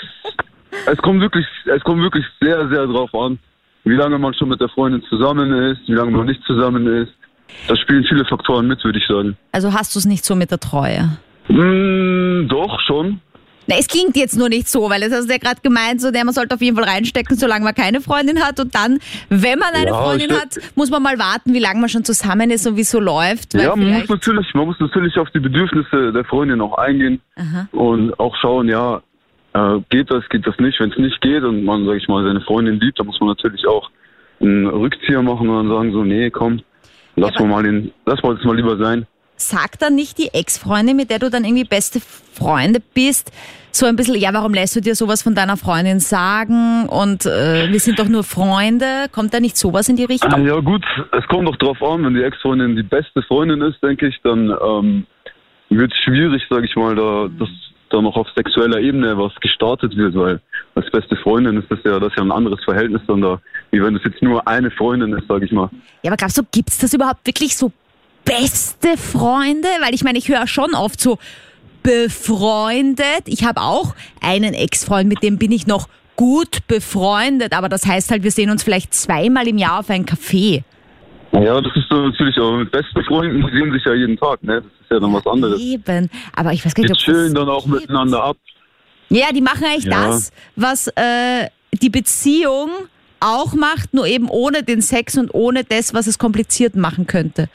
es 0.88 0.98
kommt 1.00 1.22
wirklich, 1.22 1.46
es 1.66 1.84
kommt 1.84 2.02
wirklich 2.02 2.26
sehr, 2.42 2.68
sehr 2.70 2.88
drauf 2.88 3.14
an, 3.14 3.40
wie 3.84 3.96
lange 3.96 4.18
man 4.18 4.34
schon 4.34 4.50
mit 4.50 4.60
der 4.60 4.70
Freundin 4.70 5.04
zusammen 5.10 5.52
ist, 5.72 5.88
wie 5.88 5.94
lange 5.94 6.12
man 6.12 6.26
nicht 6.26 6.42
zusammen 6.44 6.88
ist. 6.88 7.14
Da 7.68 7.76
spielen 7.76 8.04
viele 8.04 8.26
Faktoren 8.26 8.68
mit, 8.68 8.84
würde 8.84 9.00
ich 9.00 9.08
sagen. 9.08 9.38
Also 9.52 9.74
hast 9.74 9.96
du 9.96 10.00
es 10.00 10.06
nicht 10.06 10.26
so 10.26 10.36
mit 10.36 10.52
der 10.52 10.60
Treue? 10.60 11.18
Mm, 11.48 12.48
doch, 12.48 12.80
schon. 12.82 13.22
Na, 13.70 13.76
es 13.78 13.88
klingt 13.88 14.16
jetzt 14.16 14.38
nur 14.38 14.48
nicht 14.48 14.70
so, 14.70 14.90
weil 14.90 15.04
es 15.04 15.14
hast 15.14 15.28
du 15.28 15.32
ja 15.34 15.38
gerade 15.38 15.60
gemeint, 15.62 16.00
so, 16.00 16.12
der 16.12 16.24
man 16.24 16.34
sollte 16.34 16.56
auf 16.56 16.62
jeden 16.62 16.78
Fall 16.78 16.86
reinstecken, 16.86 17.36
solange 17.38 17.66
man 17.66 17.76
keine 17.76 18.00
Freundin 18.00 18.42
hat. 18.42 18.60
Und 18.62 18.74
dann, 18.74 19.00
wenn 19.30 19.60
man 19.60 19.74
eine 19.74 19.88
Ja, 19.88 20.02
Freundin 20.02 20.32
hat, 20.32 20.58
muss 20.76 20.90
man 20.90 21.04
mal 21.04 21.20
warten, 21.20 21.54
wie 21.54 21.60
lange 21.60 21.82
man 21.82 21.90
schon 21.90 22.06
zusammen 22.06 22.50
ist 22.50 22.66
und 22.66 22.78
wie 22.78 22.82
es 22.82 22.92
so 22.92 23.00
läuft. 23.02 23.54
Ja, 23.54 23.76
man 23.76 23.92
muss 23.92 24.08
natürlich, 24.08 24.54
man 24.54 24.68
muss 24.68 24.80
natürlich 24.80 25.18
auf 25.18 25.30
die 25.32 25.40
Bedürfnisse 25.40 26.14
der 26.14 26.24
Freundin 26.24 26.62
auch 26.62 26.78
eingehen 26.78 27.20
Aha. 27.36 27.68
und 27.74 28.18
auch 28.20 28.36
schauen, 28.38 28.70
ja, 28.70 29.02
äh, 29.58 29.82
geht 29.90 30.12
das, 30.12 30.28
geht 30.30 30.46
das 30.46 30.58
nicht. 30.60 30.80
Wenn 30.80 30.92
es 30.92 30.98
nicht 30.98 31.22
geht 31.22 31.44
und 31.44 31.64
man, 31.64 31.86
sag 31.86 31.96
ich 31.98 32.08
mal, 32.08 32.24
seine 32.26 32.42
Freundin 32.42 32.80
liebt, 32.80 33.00
dann 33.00 33.08
muss 33.08 33.20
man 33.20 33.30
natürlich 33.30 33.66
auch 33.68 33.90
einen 34.40 34.68
Rückzieher 34.68 35.22
machen 35.22 35.50
und 35.50 35.56
dann 35.58 35.70
sagen 35.76 35.92
so, 35.94 36.04
nee, 36.04 36.30
komm, 36.30 36.62
lass 37.16 37.32
Ja, 37.40 37.46
mal 37.46 37.64
den, 37.64 37.92
lass 38.06 38.22
mal 38.24 38.36
das 38.36 38.44
mal 38.46 38.56
lieber 38.56 38.78
sein. 38.78 39.06
Sagt 39.40 39.84
dann 39.84 39.94
nicht 39.96 40.18
die 40.18 40.30
Ex-Freundin, 40.34 40.96
mit 40.98 41.12
der 41.12 41.20
du 41.20 41.30
dann 41.30 41.44
irgendwie 41.46 41.64
beste 41.64 42.00
Freunde 42.00 42.80
bist, 42.94 43.32
so 43.72 43.86
ein 43.86 43.96
bisschen, 43.96 44.16
ja, 44.16 44.34
warum 44.34 44.54
lässt 44.54 44.76
du 44.76 44.82
dir 44.82 44.96
sowas 44.96 45.22
von 45.22 45.36
deiner 45.36 45.58
Freundin 45.58 46.00
sagen 46.00 46.88
und 46.90 47.28
äh, 47.28 47.72
wir 47.72 47.80
sind 47.80 48.00
doch 48.00 48.08
nur 48.08 48.24
Freunde? 48.24 49.06
Kommt 49.12 49.36
da 49.36 49.40
nicht 49.40 49.56
sowas 49.56 49.90
in 49.90 49.96
die 49.96 50.06
Ah, 50.06 50.08
Richtung? 50.08 50.48
Ja 50.48 50.60
gut, 50.60 50.84
es 51.12 51.28
kommt 51.28 51.48
doch 51.48 51.56
drauf 51.58 51.82
an, 51.84 52.04
wenn 52.04 52.16
die 52.16 52.24
Ex-Freundin 52.24 52.76
die 52.76 52.82
beste 52.84 53.22
Freundin 53.22 53.62
ist, 53.62 53.82
denke 53.84 54.08
ich, 54.08 54.20
dann 54.24 54.50
ähm, 54.50 55.06
wird 55.70 55.92
es 55.94 56.00
schwierig, 56.00 56.42
sage 56.50 56.66
ich 56.66 56.76
mal, 56.76 56.96
da, 56.96 57.30
dass 57.38 57.50
da 57.90 58.02
noch 58.02 58.16
auf 58.16 58.28
sexueller 58.36 58.80
Ebene 58.80 59.18
was 59.18 59.34
gestartet 59.36 59.96
wird, 59.96 60.16
weil 60.16 60.42
als 60.76 60.90
beste 60.92 61.16
Freundin 61.18 61.58
ist 61.58 61.70
das 61.70 61.80
ja, 61.84 62.00
das 62.00 62.14
ja 62.16 62.24
ein 62.24 62.32
anderes 62.32 62.64
Verhältnis 62.64 63.02
dann 63.08 63.22
da, 63.22 63.40
wie 63.72 63.82
wenn 63.82 63.96
es 63.96 64.04
jetzt 64.04 64.22
nur 64.22 64.48
eine 64.48 64.72
Freundin 64.72 65.14
ist, 65.14 65.28
sage 65.28 65.46
ich 65.46 65.52
mal. 65.52 65.70
Ja, 66.04 66.12
aber 66.12 66.18
glaubst 66.18 66.38
du, 66.38 66.44
gibt's 66.52 66.78
das 66.78 66.94
überhaupt 66.94 67.26
wirklich 67.26 67.56
so 67.58 67.72
beste 68.26 68.98
Freunde? 68.98 69.68
Weil 69.82 69.94
ich 69.94 70.04
meine, 70.04 70.18
ich 70.18 70.28
höre 70.30 70.48
schon 70.48 70.74
oft 70.74 71.00
so 71.00 71.18
befreundet. 71.84 73.24
Ich 73.26 73.46
habe 73.46 73.62
auch 73.62 73.96
einen 74.22 74.54
Ex-Freund, 74.54 75.08
mit 75.08 75.24
dem 75.24 75.38
bin 75.38 75.52
ich 75.52 75.68
noch 75.68 75.88
gut 76.18 76.68
befreundet, 76.68 77.54
aber 77.54 77.70
das 77.70 77.86
heißt 77.86 78.12
halt, 78.12 78.24
wir 78.24 78.32
sehen 78.32 78.50
uns 78.50 78.64
vielleicht 78.64 78.94
zweimal 78.94 79.48
im 79.48 79.58
Jahr 79.58 79.80
auf 79.80 79.90
ein 79.90 80.06
Café. 80.06 80.64
Ja, 81.34 81.62
das 81.62 81.76
ist 81.76 81.86
so 81.90 81.98
natürlich, 82.08 82.38
aber 82.38 82.58
mit 82.58 82.72
besten 82.72 83.04
Freunden 83.04 83.46
die 83.46 83.58
sehen 83.58 83.72
sich 83.72 83.84
ja 83.86 83.94
jeden 83.94 84.18
Tag, 84.18 84.42
ne? 84.44 84.62
Das 84.62 84.66
ist 84.82 84.92
ja 84.92 85.00
dann 85.00 85.14
was 85.14 85.26
anderes. 85.28 85.60
Eben. 85.62 86.10
Aber 86.36 86.54
ich 86.54 86.66
weiß 86.66 86.74
gar 86.74 86.84
Die 86.84 86.90
nicht, 86.92 87.02
ob 87.02 87.06
chillen 87.06 87.34
das 87.34 87.46
dann 87.46 87.50
auch 87.54 87.66
gibt. 87.66 87.82
miteinander 87.82 88.24
ab. 88.24 88.38
Ja, 89.10 89.28
die 89.34 89.42
machen 89.42 89.64
eigentlich 89.66 89.86
Ja. 89.86 90.08
das, 90.08 90.32
was 90.56 90.88
äh, 90.88 91.48
die 91.74 91.90
Beziehung 91.90 92.70
auch 93.20 93.54
macht, 93.54 93.94
nur 93.94 94.06
eben 94.08 94.30
ohne 94.30 94.64
den 94.64 94.82
Sex 94.82 95.18
und 95.18 95.34
ohne 95.34 95.64
das, 95.64 95.94
was 95.94 96.08
es 96.08 96.18
kompliziert 96.18 96.76
machen 96.76 97.08
könnte. 97.08 97.50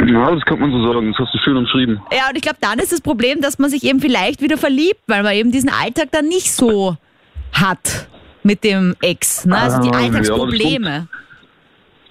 Ja, 0.00 0.30
das 0.34 0.44
kann 0.44 0.58
man 0.58 0.70
so 0.70 0.92
sagen, 0.92 1.12
das 1.12 1.18
hast 1.26 1.34
du 1.34 1.38
schön 1.38 1.56
umschrieben. 1.56 2.00
Ja, 2.12 2.28
und 2.28 2.36
ich 2.36 2.42
glaube, 2.42 2.58
dann 2.60 2.78
ist 2.78 2.92
das 2.92 3.00
Problem, 3.00 3.40
dass 3.40 3.58
man 3.58 3.70
sich 3.70 3.84
eben 3.84 4.00
vielleicht 4.00 4.42
wieder 4.42 4.58
verliebt, 4.58 5.00
weil 5.06 5.22
man 5.22 5.34
eben 5.34 5.50
diesen 5.52 5.70
Alltag 5.70 6.08
dann 6.12 6.26
nicht 6.28 6.52
so 6.52 6.96
hat 7.52 8.08
mit 8.42 8.64
dem 8.64 8.96
Ex. 9.00 9.46
Ne? 9.46 9.56
Also 9.56 9.80
die 9.82 9.90
Ah, 9.90 10.00
ja, 10.00 11.06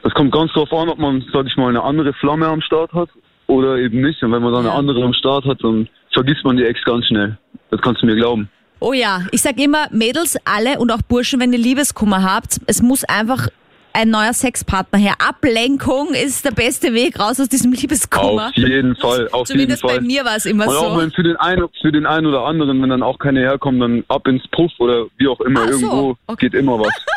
das 0.04 0.13
kommt 0.13 0.32
ganz 0.34 0.52
drauf 0.52 0.72
an, 0.74 0.89
ob 0.89 1.00
man, 1.00 1.24
sag 1.34 1.48
ich 1.48 1.56
mal, 1.56 1.70
eine 1.70 1.82
andere 1.82 2.13
Flamme 2.13 2.48
am 2.48 2.62
Start 2.62 2.92
hat 2.94 3.10
oder 3.48 3.78
eben 3.78 4.02
nicht. 4.02 4.22
Und 4.22 4.32
wenn 4.32 4.44
man 4.44 4.54
dann 4.54 4.66
eine 4.66 4.76
andere 4.76 5.04
am 5.04 5.13
Start 5.13 5.46
hat, 5.46 5.63
dann 5.63 5.88
vergisst 6.12 6.44
man 6.44 6.58
die 6.58 6.66
Ex 6.66 6.84
ganz 6.84 7.06
schnell. 7.08 7.38
Das 7.72 7.82
kannst 7.82 8.02
du 8.02 8.06
mir 8.06 8.16
glauben. 8.16 8.50
Oh 8.80 8.92
ja, 8.94 9.22
ich 9.32 9.42
sag 9.42 9.58
immer, 9.60 9.88
Mädels 9.92 10.38
alle 10.44 10.78
und 10.78 10.92
auch 10.92 11.02
Burschen, 11.02 11.39
wenn 11.39 11.54
ihr 11.54 11.60
Liebeskummer 11.60 12.22
habt, 12.22 12.60
es 12.68 12.82
muss 12.82 13.06
einfach 13.06 13.48
ein 13.94 14.10
neuer 14.10 14.34
Sexpartner 14.34 15.00
her. 15.00 15.13
Ablenkung 15.20 16.13
ist 16.13 16.44
der 16.44 16.52
beste 16.52 16.94
Weg 16.94 17.20
raus 17.20 17.39
aus 17.39 17.48
diesem 17.48 17.72
Liebeskummer. 17.72 18.48
Auf 18.48 18.56
jeden 18.58 18.96
Fall, 18.96 19.30
auf 19.32 19.38
jeden 19.38 19.46
Zumindest 19.46 19.84
bei 19.84 19.89
Fall. 19.96 20.02
mir 20.02 20.26
war 20.26 20.36
es 20.36 20.46
immer 20.46 20.68
Und 20.68 20.76
auch 20.76 20.96
so. 20.96 21.02
wenn 21.02 21.12
für 21.12 21.24
den 21.24 21.38
einen, 21.38 21.68
für 21.80 21.92
den 21.92 22.06
einen 22.06 22.26
oder 22.26 22.44
anderen, 22.46 22.82
wenn 22.82 22.89
dann 22.89 23.04
auch 23.04 23.20
keine 23.20 23.39
herkommen, 23.39 23.80
dann 23.80 24.04
ab 24.08 24.28
ins 24.28 24.46
Puff 24.50 24.72
oder 24.80 25.06
wie 25.18 25.28
auch 25.28 25.39
immer, 25.42 25.62
Ach 25.63 25.72
so, 25.72 25.80
irgendwo 25.80 26.18
okay. 26.28 26.50
geht 26.50 26.60
immer 26.60 26.80
was. 26.80 26.94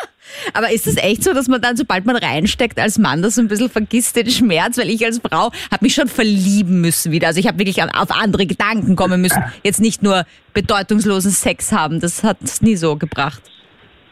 Aber 0.53 0.71
ist 0.71 0.87
es 0.87 0.97
echt 0.97 1.23
so, 1.23 1.33
dass 1.33 1.47
man 1.47 1.61
dann, 1.61 1.75
sobald 1.77 2.05
man 2.05 2.15
reinsteckt 2.15 2.79
als 2.79 2.97
Mann, 2.97 3.21
das 3.21 3.35
so 3.35 3.41
ein 3.41 3.47
bisschen 3.47 3.69
vergisst 3.69 4.15
den 4.15 4.29
Schmerz? 4.29 4.77
Weil 4.77 4.89
ich 4.89 5.05
als 5.05 5.19
Frau 5.19 5.51
habe 5.71 5.81
mich 5.81 5.93
schon 5.93 6.07
verlieben 6.07 6.81
müssen 6.81 7.11
wieder. 7.11 7.27
Also 7.27 7.39
ich 7.39 7.47
habe 7.47 7.59
wirklich 7.59 7.81
auf 7.81 8.11
andere 8.11 8.45
Gedanken 8.45 8.95
kommen 8.95 9.21
müssen. 9.21 9.43
Jetzt 9.63 9.79
nicht 9.79 10.03
nur 10.03 10.25
bedeutungslosen 10.53 11.31
Sex 11.31 11.71
haben. 11.71 11.99
Das 11.99 12.23
hat 12.23 12.37
es 12.43 12.61
nie 12.61 12.75
so 12.75 12.95
gebracht. 12.95 13.41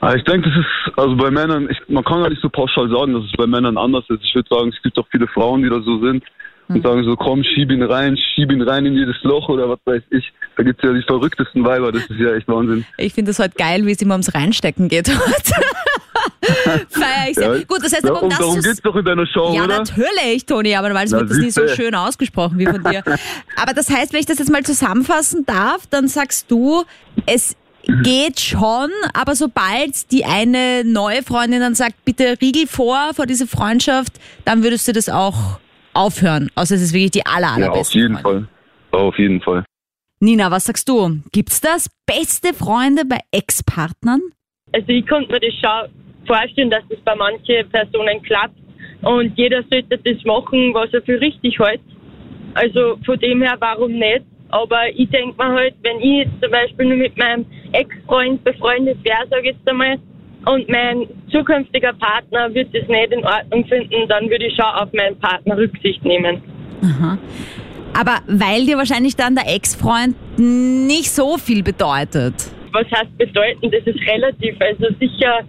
Aber 0.01 0.15
ich 0.15 0.23
denke, 0.23 0.49
das 0.49 0.59
ist, 0.59 0.99
also 0.99 1.15
bei 1.15 1.31
Männern, 1.31 1.69
ich, 1.69 1.79
man 1.87 2.03
kann 2.03 2.21
gar 2.21 2.29
nicht 2.29 2.41
so 2.41 2.49
pauschal 2.49 2.89
sagen, 2.89 3.13
dass 3.13 3.23
es 3.23 3.31
bei 3.37 3.47
Männern 3.47 3.77
anders 3.77 4.03
ist. 4.09 4.23
Ich 4.23 4.35
würde 4.35 4.47
sagen, 4.53 4.69
es 4.75 4.81
gibt 4.83 4.97
auch 4.99 5.07
viele 5.09 5.27
Frauen, 5.27 5.63
die 5.63 5.69
da 5.69 5.81
so 5.81 5.99
sind. 5.99 6.23
Und 6.67 6.83
sagen 6.83 7.03
so, 7.03 7.15
komm, 7.15 7.43
schieb 7.43 7.71
ihn 7.71 7.83
rein, 7.83 8.17
schieb 8.17 8.51
ihn 8.51 8.61
rein 8.61 8.85
in 8.85 8.93
jedes 8.93 9.15
Loch 9.23 9.49
oder 9.49 9.69
was 9.69 9.79
weiß 9.85 10.03
ich. 10.09 10.31
Da 10.57 10.63
gibt's 10.63 10.83
ja 10.83 10.93
die 10.93 11.01
verrücktesten 11.03 11.63
Weiber, 11.63 11.91
das 11.91 12.03
ist 12.03 12.19
ja 12.19 12.33
echt 12.33 12.47
Wahnsinn. 12.47 12.85
Ich 12.97 13.13
finde 13.13 13.31
es 13.31 13.39
heute 13.39 13.55
geil, 13.55 13.85
wie 13.85 13.91
es 13.91 14.01
immer 14.01 14.15
ums 14.15 14.33
Reinstecken 14.33 14.87
geht. 14.87 15.09
Feier 16.89 17.29
ich 17.29 17.35
sehr. 17.35 17.57
Ja, 17.57 17.63
Gut, 17.63 17.79
das 17.83 17.93
heißt 17.93 18.03
ja, 18.03 18.11
aber, 18.11 18.23
um 18.23 18.29
das 18.29 18.39
darum 18.39 18.61
geht's 18.61 18.81
doch 18.81 18.95
in 18.95 19.05
deiner 19.05 19.25
Show, 19.27 19.53
Ja, 19.55 19.65
oder? 19.65 19.79
natürlich, 19.79 20.45
Toni, 20.45 20.75
aber 20.75 20.93
weil 20.93 21.05
es 21.05 21.11
wird 21.11 21.29
das 21.29 21.37
nie 21.37 21.51
so 21.51 21.67
schön 21.67 21.95
ausgesprochen 21.95 22.57
wie 22.57 22.65
von 22.65 22.83
dir. 22.83 23.03
aber 23.55 23.73
das 23.73 23.89
heißt, 23.89 24.13
wenn 24.13 24.19
ich 24.19 24.25
das 24.25 24.39
jetzt 24.39 24.51
mal 24.51 24.63
zusammenfassen 24.63 25.45
darf, 25.45 25.87
dann 25.87 26.07
sagst 26.07 26.49
du, 26.51 26.83
es 27.25 27.55
geht 28.03 28.39
schon, 28.39 28.89
aber 29.13 29.35
sobald 29.35 30.11
die 30.11 30.25
eine 30.25 30.83
neue 30.83 31.21
Freundin 31.23 31.61
dann 31.61 31.75
sagt, 31.75 32.03
bitte 32.05 32.37
Riegel 32.41 32.67
vor, 32.67 33.11
vor 33.15 33.25
diese 33.25 33.47
Freundschaft, 33.47 34.13
dann 34.43 34.63
würdest 34.63 34.87
du 34.87 34.93
das 34.93 35.09
auch 35.09 35.59
aufhören. 35.95 36.49
Außer 36.55 36.75
es 36.75 36.81
ist 36.81 36.93
wirklich 36.93 37.11
die 37.11 37.25
aller, 37.25 37.47
Ja, 37.47 37.53
allerbeste 37.67 37.79
auf 37.97 38.01
jeden 38.01 38.17
Freundin. 38.17 38.47
Fall. 38.91 38.99
Auf 39.01 39.17
jeden 39.17 39.41
Fall. 39.41 39.65
Nina, 40.19 40.49
was 40.51 40.65
sagst 40.65 40.87
du? 40.87 41.19
Gibt's 41.31 41.59
das? 41.61 41.89
Beste 42.05 42.53
Freunde 42.53 43.03
bei 43.05 43.19
Ex-Partnern? 43.31 44.21
Also 44.71 44.87
ich 44.89 45.05
konnte 45.07 45.31
mir 45.31 45.39
das 45.39 45.53
schon 45.53 45.91
vorstellen, 46.25 46.69
dass 46.69 46.83
das 46.89 46.99
bei 46.99 47.15
manchen 47.15 47.69
Personen 47.69 48.21
klappt 48.23 48.57
und 49.01 49.37
jeder 49.37 49.61
sollte 49.71 49.97
das 49.97 50.23
machen, 50.23 50.73
was 50.73 50.91
er 50.93 51.01
für 51.01 51.19
richtig 51.19 51.59
hält. 51.59 51.81
Also 52.53 52.97
von 53.05 53.19
dem 53.19 53.41
her, 53.41 53.55
warum 53.59 53.91
nicht? 53.91 54.23
Aber 54.49 54.87
ich 54.89 55.09
denke 55.09 55.35
mir 55.37 55.51
halt, 55.53 55.75
wenn 55.83 55.97
ich 55.99 56.25
jetzt 56.25 56.41
zum 56.41 56.51
Beispiel 56.51 56.85
nur 56.85 56.97
mit 56.97 57.17
meinem 57.17 57.45
Ex-Freund 57.73 58.43
befreundet 58.43 59.03
wäre, 59.03 59.27
sage 59.29 59.49
ich 59.49 59.55
jetzt 59.57 59.67
einmal, 59.67 59.97
und 60.45 60.69
mein 60.69 61.07
zukünftiger 61.31 61.93
Partner 61.93 62.53
wird 62.53 62.73
es 62.73 62.87
nicht 62.87 63.11
in 63.11 63.25
Ordnung 63.25 63.65
finden, 63.65 64.07
dann 64.07 64.29
würde 64.29 64.45
ich 64.45 64.55
schon 64.55 64.65
auf 64.65 64.91
meinen 64.93 65.17
Partner 65.19 65.57
Rücksicht 65.57 66.03
nehmen. 66.05 66.41
Aha. 66.83 67.17
Aber 67.97 68.19
weil 68.27 68.65
dir 68.65 68.77
wahrscheinlich 68.77 69.15
dann 69.15 69.35
der 69.35 69.53
Ex-Freund 69.53 70.15
nicht 70.37 71.09
so 71.11 71.37
viel 71.37 71.63
bedeutet. 71.63 72.33
Was 72.73 72.85
heißt 72.91 73.17
bedeuten? 73.17 73.71
Das 73.71 73.83
ist 73.85 73.99
relativ. 74.07 74.55
Also 74.59 74.93
sicher, 74.99 75.39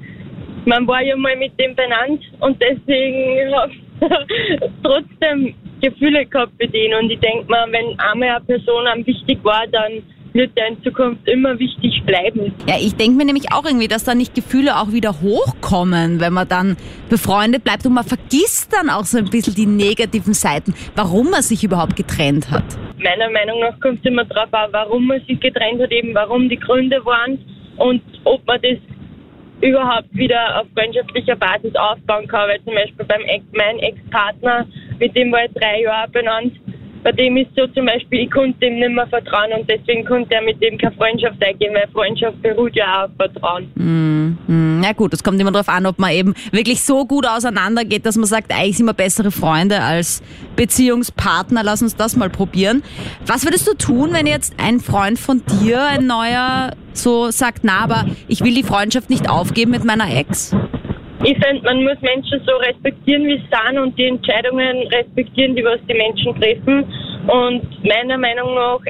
man 0.65 0.87
war 0.87 1.03
ja 1.03 1.17
mal 1.17 1.37
mit 1.37 1.59
dem 1.59 1.75
benannt 1.75 2.23
und 2.41 2.61
deswegen 2.63 3.53
habe 3.53 3.73
ich 3.73 4.71
trotzdem 4.83 5.55
Gefühle 5.81 6.25
gehabt 6.27 6.53
für 6.61 6.69
den. 6.69 6.95
Und 6.95 7.11
ich 7.11 7.19
denke 7.19 7.51
mal, 7.51 7.67
wenn 7.73 7.99
einmal 7.99 8.29
eine 8.29 8.45
Person 8.45 8.87
einem 8.87 9.07
wichtig 9.07 9.39
war, 9.43 9.67
dann 9.67 10.03
wird 10.37 10.57
der 10.57 10.69
in 10.69 10.83
Zukunft 10.83 11.29
immer 11.29 11.59
wichtig 11.59 12.03
bleiben. 12.05 12.55
Ja, 12.67 12.77
ich 12.81 12.95
denke 12.95 13.17
mir 13.17 13.25
nämlich 13.25 13.53
auch 13.53 13.65
irgendwie, 13.65 13.89
dass 13.89 14.05
da 14.05 14.15
nicht 14.15 14.35
Gefühle 14.35 14.77
auch 14.77 14.93
wieder 14.93 15.21
hochkommen, 15.21 16.21
wenn 16.21 16.33
man 16.33 16.49
dann 16.49 16.77
befreundet 17.09 17.65
bleibt 17.65 17.87
und 17.87 17.95
man 17.95 18.05
vergisst 18.05 18.73
dann 18.73 18.91
auch 18.91 19.05
so 19.05 19.19
ein 19.19 19.27
bisschen 19.27 19.55
die 19.55 19.67
negativen 19.67 20.35
Seiten, 20.35 20.75
warum 20.95 21.31
man 21.31 21.43
sich 21.43 21.65
überhaupt 21.65 21.97
getrennt 21.97 22.51
hat. 22.51 22.65
Meiner 22.99 23.31
Meinung 23.31 23.61
nach 23.61 23.79
kommt 23.81 24.01
es 24.01 24.05
immer 24.05 24.25
darauf 24.25 24.53
an, 24.53 24.69
warum 24.73 25.07
man 25.07 25.21
sich 25.27 25.39
getrennt 25.41 25.81
hat, 25.81 25.93
eben 25.93 26.15
warum 26.15 26.49
die 26.49 26.59
Gründe 26.59 27.05
waren 27.05 27.39
und 27.77 28.03
ob 28.25 28.47
man 28.47 28.61
das 28.63 28.79
überhaupt 29.61 30.13
wieder 30.13 30.61
auf 30.61 30.67
freundschaftlicher 30.75 31.37
Basis 31.37 31.75
aufbauen 31.75 32.27
kann. 32.27 32.49
Weil 32.49 32.63
zum 32.65 32.75
Beispiel 32.75 33.07
beim 33.07 33.23
Ex, 33.23 33.45
mein 33.53 33.79
Ex-Partner, 33.79 34.67
mit 34.99 35.17
dem 35.17 35.33
war 35.33 35.45
ich 35.45 35.53
drei 35.53 35.83
Jahre 35.83 36.11
benannt, 36.11 36.53
bei 37.03 37.13
dem 37.13 37.37
ist 37.37 37.51
so 37.57 37.67
zum 37.69 37.87
Beispiel, 37.87 38.25
ich 38.25 38.31
konnte 38.31 38.67
ihm 38.67 38.79
nicht 38.79 38.91
mehr 38.91 39.07
vertrauen 39.07 39.53
und 39.59 39.69
deswegen 39.69 40.05
konnte 40.05 40.35
er 40.35 40.43
mit 40.43 40.61
dem 40.63 40.77
keine 40.79 40.95
Freundschaft 40.95 41.43
eingehen, 41.43 41.75
weil 41.75 41.89
Freundschaft 41.93 42.41
beruht 42.43 42.75
ja 42.75 42.85
auch 42.85 43.09
auf 43.09 43.11
Vertrauen. 43.17 43.71
Mm, 43.75 44.37
mm, 44.47 44.83
ja 44.83 44.93
gut, 44.93 45.15
es 45.15 45.23
kommt 45.23 45.41
immer 45.41 45.53
darauf 45.53 45.69
an, 45.69 45.87
ob 45.87 45.99
man 45.99 46.13
eben 46.13 46.35
wirklich 46.53 46.83
so 46.83 47.05
gut 47.05 47.27
auseinandergeht, 47.27 48.07
dass 48.07 48.17
man 48.17 48.27
sagt, 48.27 48.53
eigentlich 48.53 48.77
sind 48.77 48.87
wir 48.87 48.95
bessere 48.95 49.31
Freunde 49.31 49.81
als 49.81 50.23
Beziehungspartner, 50.57 51.63
lass 51.63 51.83
uns 51.83 51.97
das 51.97 52.17
mal 52.17 52.31
probieren. 52.31 52.83
Was 53.27 53.45
würdest 53.45 53.67
du 53.69 53.75
tun, 53.75 54.11
wenn 54.13 54.27
jetzt 54.27 54.55
ein 54.59 54.81
Freund 54.81 55.19
von 55.19 55.43
dir, 55.61 55.85
ein 55.85 56.07
neuer, 56.07 56.73
so 56.93 57.31
sagt, 57.31 57.61
na, 57.63 57.81
aber 57.81 58.07
ich 58.29 58.43
will 58.43 58.55
die 58.55 58.63
Freundschaft 58.63 59.11
nicht 59.11 59.29
aufgeben 59.29 59.71
mit 59.71 59.85
meiner 59.85 60.13
Ex? 60.15 60.55
Ich 61.25 61.37
finde, 61.39 61.63
man 61.65 61.83
muss 61.83 62.01
Menschen 62.03 62.41
so 62.47 62.57
respektieren, 62.57 63.25
wie 63.25 63.39
sie 63.39 63.49
sind 63.51 63.79
und 63.79 63.99
die 63.99 64.05
Entscheidungen 64.05 64.87
respektieren, 64.89 65.57
die 65.57 65.65
was 65.65 65.81
die 65.89 65.95
Menschen 65.95 66.39
treffen. 66.41 66.85
Und 67.27 67.85
meiner 67.85 68.19
Meinung 68.19 68.55
nach, 68.55 68.81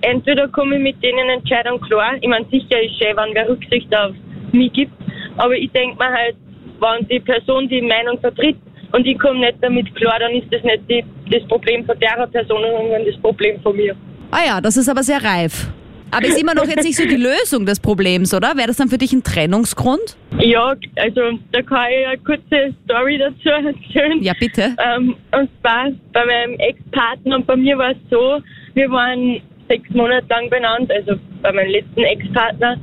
entweder 0.00 0.48
komme 0.48 0.76
ich 0.76 0.82
mit 0.82 1.02
denen 1.02 1.28
Entscheidungen 1.28 1.80
klar. 1.82 2.14
Ich 2.20 2.28
meine, 2.28 2.46
sicher 2.46 2.82
ist 2.82 2.96
schön, 2.98 3.16
wenn 3.16 3.34
wer 3.34 3.48
Rücksicht 3.48 3.94
auf 3.94 4.12
mich 4.52 4.72
gibt. 4.72 4.92
Aber 5.36 5.54
ich 5.54 5.70
denke 5.72 5.96
mir 5.96 6.10
halt, 6.10 6.36
wenn 6.80 7.06
die 7.08 7.20
Person 7.20 7.68
die 7.68 7.82
Meinung 7.82 8.18
vertritt 8.20 8.56
und 8.92 9.06
ich 9.06 9.18
komme 9.18 9.40
nicht 9.40 9.58
damit 9.60 9.94
klar, 9.94 10.18
dann 10.18 10.32
ist 10.32 10.52
das 10.52 10.62
nicht 10.62 10.82
die, 10.88 11.04
das 11.30 11.46
Problem 11.46 11.84
von 11.84 11.98
der 11.98 12.26
Person, 12.26 12.62
sondern 12.62 13.04
das 13.04 13.16
Problem 13.20 13.60
von 13.60 13.76
mir. 13.76 13.94
Ah 14.30 14.44
ja, 14.46 14.60
das 14.60 14.76
ist 14.76 14.88
aber 14.88 15.02
sehr 15.02 15.22
reif. 15.22 15.68
Aber 16.10 16.26
ist 16.26 16.40
immer 16.40 16.54
noch 16.54 16.66
jetzt 16.66 16.84
nicht 16.84 16.96
so 16.96 17.04
die 17.04 17.16
Lösung 17.16 17.66
des 17.66 17.80
Problems, 17.80 18.32
oder? 18.32 18.56
Wäre 18.56 18.68
das 18.68 18.76
dann 18.76 18.88
für 18.88 18.98
dich 18.98 19.12
ein 19.12 19.22
Trennungsgrund? 19.22 20.16
Ja, 20.38 20.74
also 20.96 21.20
da 21.52 21.62
kann 21.62 21.86
ich 21.90 22.06
eine 22.06 22.18
kurze 22.18 22.74
Story 22.84 23.18
dazu 23.18 23.48
erzählen. 23.48 24.22
Ja, 24.22 24.32
bitte. 24.38 24.76
Ähm, 24.78 25.16
und 25.32 25.50
zwar 25.60 25.90
bei 26.12 26.24
meinem 26.24 26.58
Ex-Partner 26.58 27.36
und 27.36 27.46
bei 27.46 27.56
mir 27.56 27.76
war 27.76 27.90
es 27.90 27.96
so, 28.10 28.40
wir 28.74 28.90
waren 28.90 29.40
sechs 29.68 29.90
Monate 29.90 30.26
lang 30.28 30.48
benannt, 30.48 30.90
also 30.92 31.18
bei 31.42 31.52
meinem 31.52 31.70
letzten 31.70 32.00
Ex-Partner. 32.00 32.78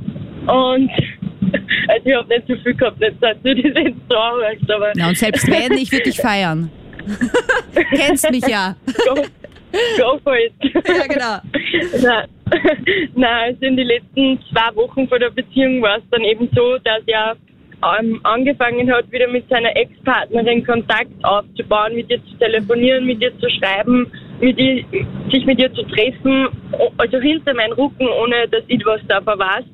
Und 0.46 0.90
also 1.88 2.04
ich 2.04 2.14
habe 2.14 2.28
nicht 2.28 2.46
so 2.46 2.56
viel 2.62 2.74
gehabt, 2.74 3.00
nicht 3.00 3.22
dass 3.22 3.36
du 3.42 3.54
das 3.54 3.84
jetzt 3.84 4.00
so 4.08 4.16
anhörst, 4.16 4.70
aber... 4.70 4.92
Ja, 4.96 5.08
und 5.08 5.16
selbst 5.16 5.50
wenn, 5.50 5.72
ich 5.72 5.90
würde 5.90 6.04
dich 6.04 6.18
feiern. 6.18 6.70
Kennst 7.94 8.30
mich 8.30 8.46
ja. 8.46 8.76
Go, 9.06 9.14
go 9.98 10.18
for 10.22 10.36
it. 10.36 10.52
Ja, 10.62 11.06
genau. 11.06 11.38
Nein. 12.02 12.28
Nein, 13.14 13.54
also 13.54 13.64
in 13.64 13.76
den 13.76 13.86
letzten 13.86 14.38
zwei 14.50 14.74
Wochen 14.76 15.08
vor 15.08 15.18
der 15.18 15.30
Beziehung 15.30 15.82
war 15.82 15.98
es 15.98 16.04
dann 16.10 16.22
eben 16.22 16.48
so, 16.54 16.78
dass 16.78 17.02
er 17.06 17.36
ähm, 17.98 18.20
angefangen 18.22 18.90
hat, 18.92 19.10
wieder 19.10 19.28
mit 19.28 19.48
seiner 19.48 19.74
Ex-Partnerin 19.76 20.64
Kontakt 20.64 21.12
aufzubauen, 21.22 21.94
mit 21.94 22.10
ihr 22.10 22.24
zu 22.24 22.36
telefonieren, 22.38 23.04
mit 23.06 23.20
ihr 23.20 23.36
zu 23.38 23.48
schreiben, 23.50 24.10
mit 24.40 24.58
ihr, 24.58 24.84
sich 25.32 25.44
mit 25.46 25.58
ihr 25.58 25.72
zu 25.74 25.82
treffen, 25.84 26.48
also 26.98 27.18
hinter 27.18 27.54
meinen 27.54 27.72
Rücken, 27.72 28.06
ohne 28.08 28.48
dass 28.48 28.62
ich 28.68 28.84
was 28.86 29.00
davon 29.08 29.38
weiß. 29.38 29.64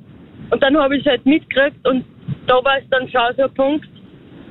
Und 0.50 0.62
dann 0.62 0.76
habe 0.76 0.96
ich 0.96 1.06
es 1.06 1.10
halt 1.10 1.24
mitgekriegt 1.26 1.86
und 1.86 2.04
da 2.46 2.54
war 2.64 2.78
es 2.78 2.88
dann 2.90 3.08
schon 3.08 3.36
so 3.36 3.42
ein 3.44 3.54
Punkt, 3.54 3.88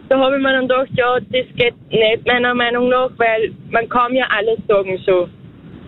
da 0.10 0.18
habe 0.20 0.38
ich 0.38 0.42
mir 0.42 0.54
dann 0.54 0.68
gedacht, 0.68 0.90
ja, 0.94 1.20
das 1.20 1.46
geht 1.56 1.76
nicht 1.90 2.26
meiner 2.26 2.56
Meinung 2.56 2.90
nach, 2.90 3.12
weil 3.18 3.52
man 3.70 3.88
kann 3.90 4.16
ja 4.16 4.26
alles 4.30 4.60
sagen 4.68 4.98
so. 5.06 5.30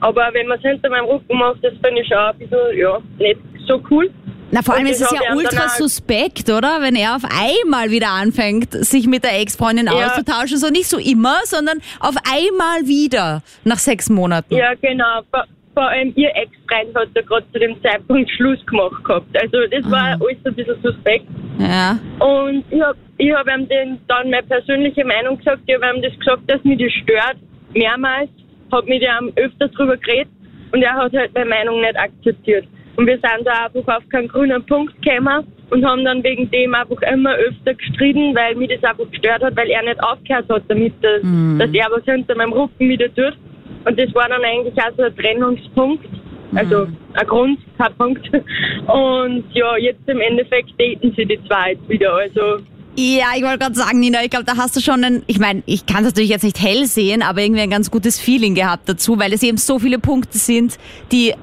Aber 0.02 0.30
wenn 0.34 0.48
man 0.48 0.58
es 0.58 0.64
hinter 0.64 0.90
meinem 0.90 1.06
Rücken 1.06 1.38
macht, 1.38 1.64
das 1.64 1.74
finde 1.84 2.02
ich 2.02 2.08
schon 2.08 2.18
ein 2.18 2.38
bisschen, 2.38 2.78
ja, 2.78 2.98
nicht 3.20 3.40
so 3.68 3.82
cool. 3.90 4.10
Na, 4.54 4.62
vor 4.62 4.76
allem 4.76 4.88
ist 4.88 5.00
es 5.02 5.10
ja 5.12 5.34
ultra 5.34 5.66
auch- 5.66 5.70
suspekt, 5.70 6.50
oder? 6.50 6.80
Wenn 6.82 6.96
er 6.98 7.16
auf 7.16 7.24
einmal 7.24 7.90
wieder 7.90 8.10
anfängt, 8.10 8.74
sich 8.74 9.08
mit 9.08 9.24
der 9.24 9.40
Ex-Freundin 9.40 9.86
Ja. 9.86 10.08
auszutauschen. 10.08 10.58
So 10.58 10.68
nicht 10.70 10.88
so 10.88 10.98
immer, 10.98 11.38
sondern 11.46 11.78
auf 12.02 12.16
einmal 12.30 12.86
wieder 12.86 13.42
nach 13.64 13.78
sechs 13.78 14.10
Monaten. 14.10 14.54
Ja, 14.54 14.74
genau. 14.82 15.22
Vor, 15.32 15.46
vor 15.74 15.88
allem 15.88 16.12
ihr 16.18 16.32
Ex-Freund 16.36 16.94
hat 16.96 17.08
ja 17.16 17.22
gerade 17.22 17.46
zu 17.54 17.60
dem 17.60 17.82
Zeitpunkt 17.82 18.30
Schluss 18.32 18.60
gemacht 18.66 19.02
gehabt. 19.06 19.28
Also 19.42 19.58
das 19.72 19.90
war 19.90 20.00
Aha. 20.02 20.18
alles 20.20 20.38
ein 20.44 20.54
bisschen 20.56 20.82
suspekt. 20.84 21.28
Ja. 21.58 21.98
Und 22.20 22.66
ich 22.72 22.82
habe 22.82 22.98
ich 23.20 23.32
hab 23.34 23.48
ihm 23.48 23.68
dann 24.08 24.30
meine 24.32 24.44
persönliche 24.44 25.06
Meinung 25.06 25.38
gesagt. 25.38 25.62
Ich 25.66 25.76
habe 25.76 25.96
ihm 25.96 26.02
das 26.02 26.18
gesagt, 26.20 26.42
dass 26.48 26.62
mich 26.66 26.78
das 26.78 26.92
stört. 27.04 27.38
Mehrmals. 27.74 28.30
Habe 28.72 28.88
mit 28.88 29.02
ihm 29.02 29.32
öfters 29.36 29.72
drüber 29.72 29.98
geredet. 29.98 30.30
Und 30.72 30.82
er 30.82 30.94
hat 30.94 31.14
halt 31.14 31.34
meine 31.34 31.50
Meinung 31.50 31.82
nicht 31.82 31.98
akzeptiert. 31.98 32.66
Und 32.96 33.08
wir 33.08 33.16
sind 33.16 33.46
da 33.46 33.66
einfach 33.66 33.98
auf 33.98 34.10
keinen 34.10 34.28
grünen 34.28 34.64
Punkt 34.66 35.02
gekommen 35.02 35.46
und 35.70 35.86
haben 35.86 36.04
dann 36.04 36.24
wegen 36.24 36.50
dem 36.52 36.74
einfach 36.76 37.02
immer 37.02 37.34
öfter 37.36 37.74
gestritten, 37.74 38.36
weil 38.36 38.56
mich 38.56 38.70
das 38.70 38.84
einfach 38.84 39.10
gestört 39.10 39.42
hat, 39.44 39.56
weil 39.56 39.70
er 39.70 39.82
nicht 39.84 40.04
aufgehört 40.04 40.46
hat 40.50 40.64
damit, 40.68 40.94
dass, 41.02 41.24
Mhm. 41.24 41.60
dass 41.60 41.74
er 41.74 41.88
was 41.92 42.04
hinter 42.06 42.36
meinem 42.36 42.54
Rücken 42.54 42.90
wieder 42.90 43.08
tut. 43.14 43.38
Und 43.86 44.00
das 44.00 44.14
war 44.14 44.28
dann 44.28 44.44
eigentlich 44.44 44.76
auch 44.78 44.92
so 44.98 45.04
ein 45.04 45.16
Trennungspunkt. 45.16 46.06
Also 46.54 46.88
ein 47.14 47.28
Grund, 47.28 47.60
kein 47.78 47.94
Punkt. 47.96 48.30
Und 48.88 49.46
ja, 49.54 49.78
jetzt 49.78 50.08
im 50.08 50.20
Endeffekt 50.20 50.72
daten 50.78 51.14
sie 51.16 51.26
die 51.26 51.40
zwei 51.48 51.72
jetzt 51.72 51.88
wieder. 51.88 52.14
Also 52.14 52.58
Ja, 52.96 53.28
ich 53.38 53.44
wollte 53.44 53.60
gerade 53.60 53.76
sagen, 53.76 54.00
Nina, 54.02 54.22
ich 54.22 54.30
glaube, 54.30 54.44
da 54.44 54.58
hast 54.58 54.76
du 54.76 54.82
schon 54.82 55.04
ein, 55.04 55.24
ich 55.28 55.40
meine, 55.40 55.64
ich 55.66 55.86
kann 55.86 56.00
es 56.00 56.10
natürlich 56.10 56.30
jetzt 56.30 56.44
nicht 56.44 56.62
hell 56.62 56.86
sehen, 56.86 57.22
aber 57.22 57.42
irgendwie 57.42 57.62
ein 57.62 57.70
ganz 57.70 57.90
gutes 57.90 58.20
Feeling 58.20 58.54
gehabt 58.54 58.90
dazu, 58.90 59.18
weil 59.18 59.32
es 59.32 59.44
eben 59.44 59.58
so 59.58 59.80
viele 59.80 59.98
Punkte 59.98 60.38
sind, 60.38 60.78
die 61.12 61.34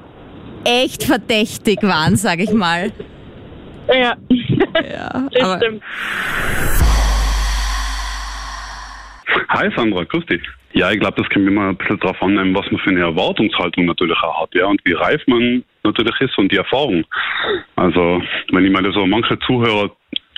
echt 0.63 1.03
verdächtig 1.03 1.81
waren, 1.81 2.17
sag 2.17 2.39
ich 2.39 2.51
mal. 2.51 2.91
ja, 3.87 4.15
Ja, 4.91 5.27
das 5.31 5.43
aber, 5.43 5.57
stimmt. 5.57 5.83
Hi 9.49 9.69
Sandra, 9.75 10.03
grüß 10.03 10.25
dich. 10.27 10.41
Ja, 10.73 10.91
ich 10.91 10.99
glaube, 10.99 11.19
das 11.19 11.29
kommt 11.31 11.47
immer 11.47 11.69
ein 11.69 11.77
bisschen 11.77 11.99
darauf 11.99 12.21
an, 12.21 12.35
was 12.53 12.69
man 12.69 12.79
für 12.81 12.91
eine 12.91 12.99
Erwartungshaltung 12.99 13.85
natürlich 13.85 14.17
auch 14.21 14.43
hat, 14.43 14.53
ja, 14.53 14.67
und 14.67 14.79
wie 14.85 14.93
reif 14.93 15.21
man 15.25 15.63
natürlich 15.83 16.13
ist 16.19 16.37
und 16.37 16.51
die 16.51 16.57
Erfahrung. 16.57 17.03
Also, 17.75 18.21
wenn 18.51 18.65
ich 18.65 18.71
mir 18.71 18.91
so 18.91 19.07
manche 19.07 19.39
Zuhörer 19.39 19.89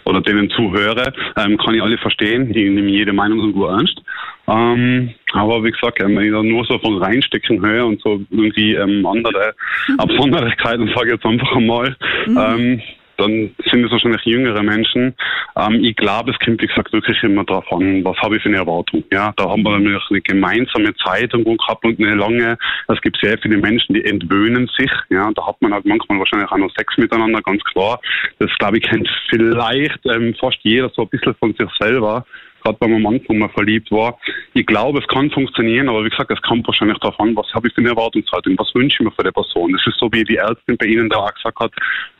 oder 0.05 0.21
denen 0.21 0.49
zuhöre, 0.51 1.13
ähm, 1.37 1.57
kann 1.57 1.75
ich 1.75 1.81
alle 1.81 1.97
verstehen, 1.97 2.51
die 2.53 2.69
nehmen 2.69 2.89
jede 2.89 3.13
Meinung 3.13 3.41
so 3.41 3.51
gut 3.51 3.69
ernst. 3.69 4.01
Ähm, 4.47 5.13
aber 5.33 5.63
wie 5.63 5.71
gesagt, 5.71 6.01
ähm, 6.01 6.15
wenn 6.15 6.25
ich 6.25 6.31
da 6.31 6.43
nur 6.43 6.65
so 6.65 6.77
von 6.79 6.97
reinstecken 6.97 7.65
höre 7.65 7.85
und 7.85 8.01
so 8.01 8.21
irgendwie 8.29 8.75
ähm, 8.75 9.05
andere 9.05 9.53
Absonderlichkeiten, 9.97 10.87
sage 10.95 11.07
ich 11.07 11.13
jetzt 11.13 11.25
einfach 11.25 11.55
einmal, 11.55 11.95
ähm, 12.27 12.81
dann 13.21 13.51
sind 13.69 13.85
es 13.85 13.91
wahrscheinlich 13.91 14.23
jüngere 14.25 14.63
Menschen. 14.63 15.13
Ähm, 15.55 15.83
ich 15.83 15.95
glaube, 15.95 16.31
es 16.31 16.39
kommt, 16.39 16.61
wie 16.61 16.67
gesagt, 16.67 16.91
wirklich 16.91 17.21
immer 17.23 17.43
darauf 17.43 17.71
an, 17.71 18.03
was 18.03 18.17
habe 18.17 18.37
ich 18.37 18.43
für 18.43 18.49
eine 18.49 18.57
Erwartung. 18.57 19.03
Ja, 19.11 19.33
da 19.37 19.49
haben 19.49 19.63
wir 19.63 19.77
nämlich 19.77 20.03
eine 20.09 20.21
gemeinsame 20.21 20.93
Zeit 20.95 21.33
irgendwo 21.33 21.55
gehabt 21.55 21.85
und 21.85 21.99
eine 21.99 22.15
lange. 22.15 22.57
Es 22.87 23.01
gibt 23.01 23.17
sehr 23.21 23.37
viele 23.37 23.57
Menschen, 23.57 23.93
die 23.93 24.03
entwöhnen 24.03 24.69
sich. 24.77 24.91
Ja, 25.09 25.31
da 25.35 25.47
hat 25.47 25.61
man 25.61 25.73
halt 25.73 25.85
manchmal 25.85 26.19
wahrscheinlich 26.19 26.51
auch 26.51 26.57
noch 26.57 26.73
Sex 26.75 26.97
miteinander, 26.97 27.41
ganz 27.41 27.63
klar. 27.63 27.99
Das, 28.39 28.49
glaube 28.57 28.77
ich, 28.77 28.83
kennt 28.83 29.09
vielleicht 29.29 29.99
ähm, 30.05 30.35
fast 30.39 30.57
jeder 30.63 30.89
so 30.89 31.03
ein 31.03 31.09
bisschen 31.09 31.35
von 31.35 31.53
sich 31.53 31.69
selber. 31.79 32.25
Gerade 32.63 32.77
wenn 32.79 32.91
man 32.91 33.05
am 33.05 33.13
Anfang 33.13 33.37
mal 33.37 33.49
verliebt 33.49 33.91
war. 33.91 34.17
Ich 34.53 34.65
glaube, 34.65 34.99
es 34.99 35.07
kann 35.07 35.29
funktionieren, 35.31 35.89
aber 35.89 36.03
wie 36.05 36.09
gesagt, 36.09 36.31
es 36.31 36.41
kommt 36.41 36.67
wahrscheinlich 36.67 36.97
darauf 36.99 37.19
an, 37.19 37.35
was 37.35 37.47
habe 37.53 37.67
ich 37.67 37.73
für 37.73 37.81
eine 37.81 37.89
Erwartungshaltung, 37.89 38.57
was 38.57 38.73
wünsche 38.73 38.97
ich 38.99 39.05
mir 39.05 39.11
für 39.11 39.23
die 39.23 39.31
Person. 39.31 39.71
Das 39.73 39.85
ist 39.85 39.99
so, 39.99 40.09
wie 40.11 40.23
die 40.23 40.37
Ärztin 40.37 40.77
bei 40.77 40.85
Ihnen 40.85 41.09
da 41.09 41.17
auch 41.17 41.33
gesagt 41.33 41.59
hat, 41.59 41.71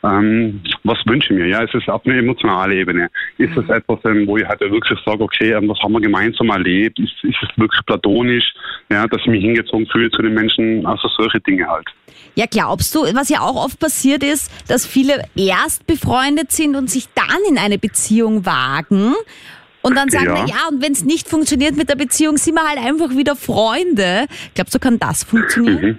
ähm, 0.04 0.60
was 0.84 0.98
wünsche 1.06 1.32
ich 1.32 1.38
mir? 1.38 1.46
Ja, 1.46 1.62
es 1.62 1.74
ist 1.74 1.88
auf 1.88 2.04
einer 2.06 2.16
emotionalen 2.16 2.76
Ebene. 2.76 3.10
Ist 3.38 3.56
es 3.56 3.68
etwas, 3.68 3.98
ähm, 4.04 4.26
wo 4.26 4.36
ich 4.36 4.46
halt 4.46 4.60
wirklich 4.60 4.98
sage, 5.04 5.22
okay, 5.22 5.52
ähm, 5.52 5.68
was 5.68 5.78
haben 5.80 5.92
wir 5.92 6.00
gemeinsam 6.00 6.50
erlebt? 6.50 6.98
Ist, 6.98 7.12
ist 7.22 7.36
es 7.42 7.48
wirklich 7.56 7.84
platonisch, 7.86 8.52
ja, 8.90 9.06
dass 9.06 9.20
ich 9.22 9.28
mich 9.28 9.42
hingezogen 9.42 9.86
fühle 9.86 10.10
zu 10.10 10.22
den 10.22 10.34
Menschen? 10.34 10.84
Also 10.86 11.08
solche 11.16 11.40
Dinge 11.40 11.66
halt. 11.66 11.86
Ja, 12.34 12.46
glaubst 12.50 12.94
du, 12.94 13.00
was 13.14 13.28
ja 13.28 13.40
auch 13.40 13.56
oft 13.56 13.78
passiert 13.78 14.22
ist, 14.22 14.50
dass 14.70 14.86
viele 14.86 15.24
erst 15.36 15.86
befreundet 15.86 16.50
sind 16.50 16.76
und 16.76 16.90
sich 16.90 17.06
dann 17.14 17.38
in 17.48 17.58
eine 17.58 17.78
Beziehung 17.78 18.46
wagen 18.46 19.14
und 19.82 19.96
dann 19.96 20.08
sagen, 20.08 20.26
Ja. 20.26 20.34
na 20.34 20.46
ja, 20.46 20.68
und 20.70 20.82
wenn 20.82 20.92
es 20.92 21.04
nicht 21.04 21.28
funktioniert 21.28 21.76
mit 21.76 21.88
der 21.88 21.96
Beziehung, 21.96 22.36
sind 22.36 22.54
wir 22.54 22.66
halt 22.66 22.78
einfach 22.78 23.16
wieder 23.16 23.36
Freunde. 23.36 24.26
Glaubst 24.54 24.74
du, 24.74 24.78
kann 24.78 24.98
das 24.98 25.24
funktionieren? 25.24 25.82
Mhm. 25.82 25.98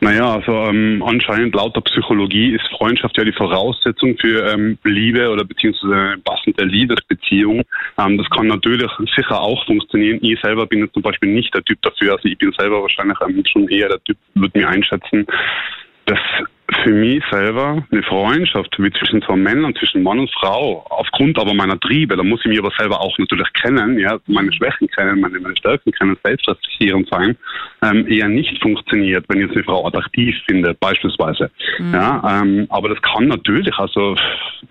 Naja, 0.00 0.34
also 0.34 0.52
ähm, 0.52 1.02
anscheinend 1.04 1.54
laut 1.56 1.74
der 1.74 1.80
Psychologie 1.80 2.54
ist 2.54 2.64
Freundschaft 2.76 3.18
ja 3.18 3.24
die 3.24 3.32
Voraussetzung 3.32 4.16
für 4.16 4.52
ähm, 4.52 4.78
Liebe 4.84 5.28
oder 5.28 5.44
beziehungsweise 5.44 5.92
eine 5.92 6.18
passende 6.18 6.64
Liebesbeziehung. 6.64 7.62
Ähm, 7.98 8.16
das 8.16 8.30
kann 8.30 8.46
natürlich 8.46 8.88
sicher 9.16 9.40
auch 9.40 9.66
funktionieren. 9.66 10.20
Ich 10.22 10.40
selber 10.40 10.66
bin 10.66 10.80
jetzt 10.80 10.94
zum 10.94 11.02
Beispiel 11.02 11.30
nicht 11.34 11.52
der 11.52 11.64
Typ 11.64 11.82
dafür. 11.82 12.12
Also 12.12 12.28
ich 12.28 12.38
bin 12.38 12.52
selber 12.56 12.80
wahrscheinlich 12.80 13.18
ähm, 13.26 13.42
schon 13.50 13.68
eher 13.68 13.88
der 13.88 14.02
Typ, 14.04 14.16
würde 14.34 14.56
mir 14.56 14.68
einschätzen, 14.68 15.26
dass 16.06 16.18
für 16.70 16.92
mich 16.92 17.22
selber 17.30 17.82
eine 17.90 18.02
Freundschaft 18.02 18.76
wie 18.78 18.90
zwischen 18.90 19.22
zwei 19.22 19.36
Männern, 19.36 19.74
zwischen 19.74 20.02
Mann 20.02 20.18
und 20.18 20.30
Frau, 20.30 20.84
aufgrund 20.90 21.38
aber 21.38 21.54
meiner 21.54 21.80
Triebe, 21.80 22.14
da 22.14 22.22
muss 22.22 22.40
ich 22.40 22.50
mich 22.50 22.58
aber 22.58 22.70
selber 22.78 23.00
auch 23.00 23.16
natürlich 23.18 23.50
kennen, 23.54 23.98
ja, 23.98 24.18
meine 24.26 24.52
Schwächen 24.52 24.86
kennen, 24.88 25.20
meine, 25.20 25.40
meine 25.40 25.56
Stärken 25.56 25.92
kennen, 25.92 26.16
selbstreflektierend 26.22 27.08
sein, 27.10 27.36
ähm, 27.82 28.06
eher 28.06 28.28
nicht 28.28 28.60
funktioniert, 28.60 29.24
wenn 29.28 29.38
ich 29.38 29.46
jetzt 29.46 29.56
eine 29.56 29.64
Frau 29.64 29.86
attraktiv 29.86 30.36
finde, 30.46 30.74
beispielsweise. 30.78 31.50
Ja, 31.92 32.42
ähm, 32.42 32.66
aber 32.68 32.90
das 32.90 33.00
kann 33.00 33.28
natürlich, 33.28 33.74
also 33.76 34.14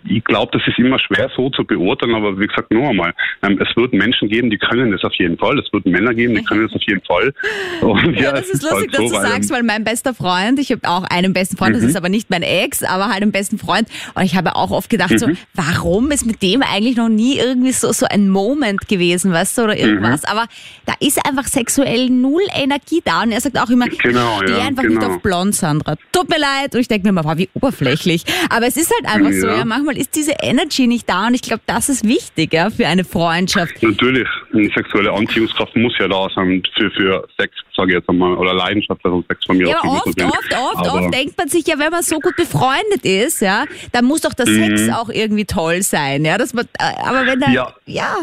ich 0.08 0.24
glaube, 0.24 0.52
das 0.56 0.68
ist 0.68 0.78
immer 0.78 1.00
schwer 1.00 1.32
so 1.36 1.50
zu 1.50 1.66
beurteilen, 1.66 2.14
aber 2.14 2.40
wie 2.40 2.46
gesagt, 2.46 2.72
nur 2.72 2.90
einmal, 2.90 3.14
ähm, 3.42 3.60
es 3.60 3.76
wird 3.76 3.94
Menschen 3.94 4.30
geben, 4.30 4.52
die 4.52 4.58
können 4.60 4.92
das 4.92 5.04
auf 5.04 5.14
jeden 5.16 5.38
Fall, 5.38 5.58
es 5.58 5.74
wird 5.74 5.86
Männer 5.88 6.14
geben, 6.14 6.36
die 6.36 6.44
können 6.44 6.68
das 6.68 6.76
auf 6.76 6.84
jeden 6.88 7.02
Fall. 7.06 7.34
Und, 7.82 8.20
Ja, 8.20 8.34
das 8.34 8.42
es 8.42 8.56
ist 8.56 8.64
lustig, 8.64 8.80
halt 8.82 8.94
dass 8.94 9.00
so, 9.00 9.08
du 9.08 9.24
weil, 9.24 9.32
sagst, 9.32 9.52
weil 9.52 9.64
mein 9.64 9.84
bester 9.84 10.14
Freund, 10.14 10.60
ich 10.60 10.72
habe 10.72 10.88
auch 10.88 11.04
einen 11.10 11.34
besten 11.34 11.58
Freund, 11.58 11.76
das 11.76 11.87
Mhm. 11.87 11.87
Ist 11.90 11.96
aber 11.98 12.10
nicht 12.10 12.30
mein 12.30 12.44
Ex, 12.44 12.84
aber 12.84 13.10
halt 13.10 13.22
einen 13.22 13.32
besten 13.32 13.58
Freund. 13.58 13.88
Und 14.16 14.24
ich 14.24 14.36
habe 14.36 14.56
auch 14.56 14.72
oft 14.72 14.90
gedacht, 14.90 15.18
so, 15.20 15.28
Mhm. 15.28 15.38
warum 15.54 16.12
ist 16.12 16.26
mit 16.26 16.42
dem 16.42 16.62
eigentlich 16.62 16.96
noch 16.98 17.10
nie 17.10 17.38
irgendwie 17.38 17.72
so, 17.72 17.92
so 17.92 18.06
ein 18.06 18.30
Moment 18.30 18.88
gewesen, 18.88 19.32
weißt 19.32 19.58
du, 19.58 19.64
oder 19.64 19.78
irgendwas. 19.78 20.22
Mhm. 20.24 20.28
Aber 20.30 20.46
da 20.86 20.94
ist 21.00 21.20
einfach 21.26 21.46
sexuell 21.48 22.10
null 22.10 22.44
Energie 22.56 23.02
da. 23.04 23.24
Und 23.24 23.32
er 23.32 23.42
sagt 23.42 23.58
auch 23.60 23.70
immer, 23.70 23.86
Genau, 23.88 24.38
ich 24.42 24.44
stehe 24.50 24.60
ja, 24.60 24.66
einfach 24.68 24.84
nicht 24.84 25.00
genau. 25.00 25.16
auf 25.16 25.22
blond, 25.22 25.56
Sandra. 25.56 25.96
Tut 26.12 26.30
mir 26.30 26.40
leid. 26.40 26.74
Und 26.76 26.82
ich 26.82 26.88
denke 26.88 27.08
mir 27.08 27.12
mal, 27.14 27.24
wow, 27.24 27.38
wie 27.38 27.50
oberflächlich. 27.54 28.24
Aber 28.50 28.68
es 28.68 28.78
ist 28.78 28.92
halt 28.94 29.14
einfach 29.14 29.32
so, 29.34 29.48
Ja. 29.48 29.58
ja, 29.58 29.66
manchmal 29.66 29.98
ist 29.98 30.16
diese 30.16 30.34
Energy 30.42 30.88
nicht 30.88 31.10
da. 31.10 31.28
Und 31.28 31.34
ich 31.34 31.42
glaube, 31.42 31.62
das 31.66 31.90
ist 31.90 32.04
wichtig, 32.08 32.54
ja, 32.54 32.70
für 32.70 32.88
eine 32.88 33.04
Freundschaft. 33.04 33.82
Natürlich, 33.82 34.28
eine 34.54 34.70
sexuelle 34.76 35.12
Anziehungskraft 35.12 35.76
muss 35.76 35.94
ja 36.00 36.08
da 36.08 36.28
sein 36.36 36.64
für, 36.76 36.92
für 36.92 37.28
Sex, 37.40 37.54
sage 37.78 37.92
ich 37.92 37.96
jetzt 37.98 38.10
einmal, 38.10 38.34
oder 38.36 38.54
Leidenschaft, 38.54 39.00
also 39.06 39.24
Sex 39.28 39.46
von 39.46 39.58
mir 39.58 39.70
Ja, 39.70 39.82
oft, 39.84 40.08
oft, 40.08 40.54
oft, 40.54 40.76
Aber 40.88 40.94
oft 41.06 41.14
denkt 41.14 41.38
man 41.38 41.48
sich 41.48 41.66
ja, 41.68 41.80
wenn 41.80 41.92
man 41.92 42.02
so 42.02 42.20
gut 42.20 42.36
befreundet 42.36 43.06
ist, 43.06 43.42
ja, 43.42 43.66
dann 43.94 44.06
muss 44.06 44.22
doch 44.22 44.34
der 44.34 44.48
Mhm. 44.48 44.78
Sex 44.78 44.90
auch 44.90 45.10
irgendwie 45.10 45.46
toll 45.46 45.82
sein, 45.84 46.26
ja, 46.26 46.38
dass 46.38 46.54
man, 46.54 46.66
äh, 46.80 46.94
aber 47.06 47.26
wenn 47.26 47.40
der, 47.40 47.52
Ja. 47.52 47.74
ja, 47.86 48.16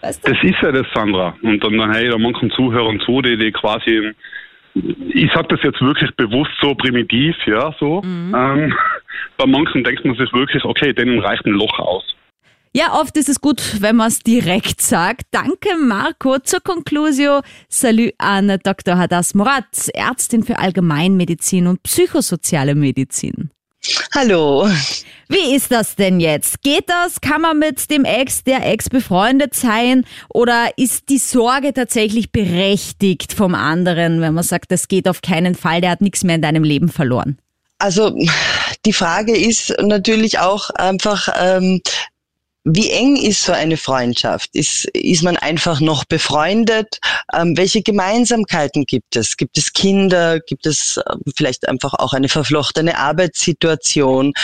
weißt 0.00 0.26
du? 0.26 0.32
Das 0.32 0.42
ist 0.42 0.62
ja 0.62 0.72
das, 0.72 0.86
Sandra. 0.94 1.34
Und 1.42 1.62
dann, 1.62 1.76
dann 1.76 1.92
hey, 1.92 2.08
da 2.08 2.16
manchen 2.16 2.50
Zuhörern 2.52 3.00
zu, 3.00 3.20
die, 3.20 3.36
die 3.36 3.52
quasi, 3.52 4.12
ich 4.74 5.30
sag 5.34 5.48
das 5.48 5.60
jetzt 5.62 5.80
wirklich 5.80 6.10
bewusst 6.16 6.52
so 6.62 6.74
primitiv, 6.74 7.34
ja, 7.46 7.74
so. 7.78 8.00
Mhm. 8.02 8.34
Ähm, 8.34 8.74
bei 9.36 9.46
manchen 9.46 9.82
denkt 9.84 10.04
man 10.04 10.16
sich 10.16 10.32
wirklich, 10.32 10.64
okay, 10.64 10.92
denen 10.92 11.18
reicht 11.18 11.44
ein 11.44 11.52
Loch 11.52 11.78
aus. 11.78 12.04
Ja, 12.72 13.00
oft 13.00 13.16
ist 13.16 13.28
es 13.28 13.40
gut, 13.40 13.80
wenn 13.80 13.96
man 13.96 14.08
es 14.08 14.20
direkt 14.20 14.80
sagt. 14.80 15.22
Danke, 15.32 15.76
Marco. 15.76 16.38
Zur 16.38 16.60
Conclusio, 16.60 17.40
salut 17.68 18.12
an 18.18 18.60
Dr. 18.62 18.96
Hadas 18.96 19.34
Murat, 19.34 19.88
Ärztin 19.92 20.44
für 20.44 20.56
Allgemeinmedizin 20.56 21.66
und 21.66 21.82
psychosoziale 21.82 22.76
Medizin. 22.76 23.50
Hallo. 24.14 24.68
Wie 25.28 25.56
ist 25.56 25.72
das 25.72 25.96
denn 25.96 26.20
jetzt? 26.20 26.62
Geht 26.62 26.88
das? 26.88 27.20
Kann 27.20 27.40
man 27.40 27.58
mit 27.58 27.90
dem 27.90 28.04
Ex, 28.04 28.44
der 28.44 28.64
Ex 28.64 28.88
befreundet 28.88 29.54
sein? 29.54 30.04
Oder 30.28 30.68
ist 30.76 31.08
die 31.08 31.18
Sorge 31.18 31.72
tatsächlich 31.72 32.30
berechtigt 32.30 33.32
vom 33.32 33.56
anderen, 33.56 34.20
wenn 34.20 34.34
man 34.34 34.44
sagt, 34.44 34.70
das 34.70 34.86
geht 34.86 35.08
auf 35.08 35.22
keinen 35.22 35.56
Fall, 35.56 35.80
der 35.80 35.90
hat 35.90 36.02
nichts 36.02 36.22
mehr 36.22 36.36
in 36.36 36.42
deinem 36.42 36.62
Leben 36.62 36.88
verloren? 36.88 37.38
Also 37.78 38.16
die 38.84 38.92
Frage 38.92 39.36
ist 39.36 39.74
natürlich 39.80 40.38
auch 40.38 40.70
einfach, 40.70 41.28
ähm, 41.40 41.80
wie 42.64 42.90
eng 42.90 43.16
ist 43.16 43.44
so 43.44 43.52
eine 43.52 43.78
Freundschaft? 43.78 44.50
Ist, 44.52 44.84
ist 44.92 45.22
man 45.22 45.38
einfach 45.38 45.80
noch 45.80 46.04
befreundet? 46.04 46.98
Ähm, 47.32 47.56
welche 47.56 47.82
Gemeinsamkeiten 47.82 48.84
gibt 48.84 49.16
es? 49.16 49.38
Gibt 49.38 49.56
es 49.56 49.72
Kinder? 49.72 50.40
Gibt 50.40 50.66
es 50.66 51.00
ähm, 51.10 51.22
vielleicht 51.34 51.66
einfach 51.68 51.94
auch 51.94 52.12
eine 52.12 52.28
verflochtene 52.28 52.98
Arbeitssituation? 52.98 54.34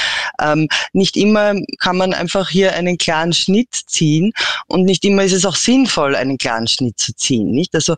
Ähm, 0.41 0.69
nicht 0.95 1.17
immer 1.17 1.55
kann 1.79 1.99
man 1.99 2.15
einfach 2.15 2.49
hier 2.49 2.75
einen 2.75 2.97
klaren 2.97 3.35
Schnitt 3.35 3.75
ziehen 3.87 4.33
und 4.67 4.85
nicht 4.85 5.05
immer 5.05 5.23
ist 5.25 5.33
es 5.33 5.45
auch 5.45 5.57
sinnvoll, 5.57 6.17
einen 6.17 6.39
klaren 6.39 6.69
Schnitt 6.69 6.99
zu 6.99 7.15
ziehen. 7.15 7.51
Nicht? 7.51 7.75
Also 7.75 7.97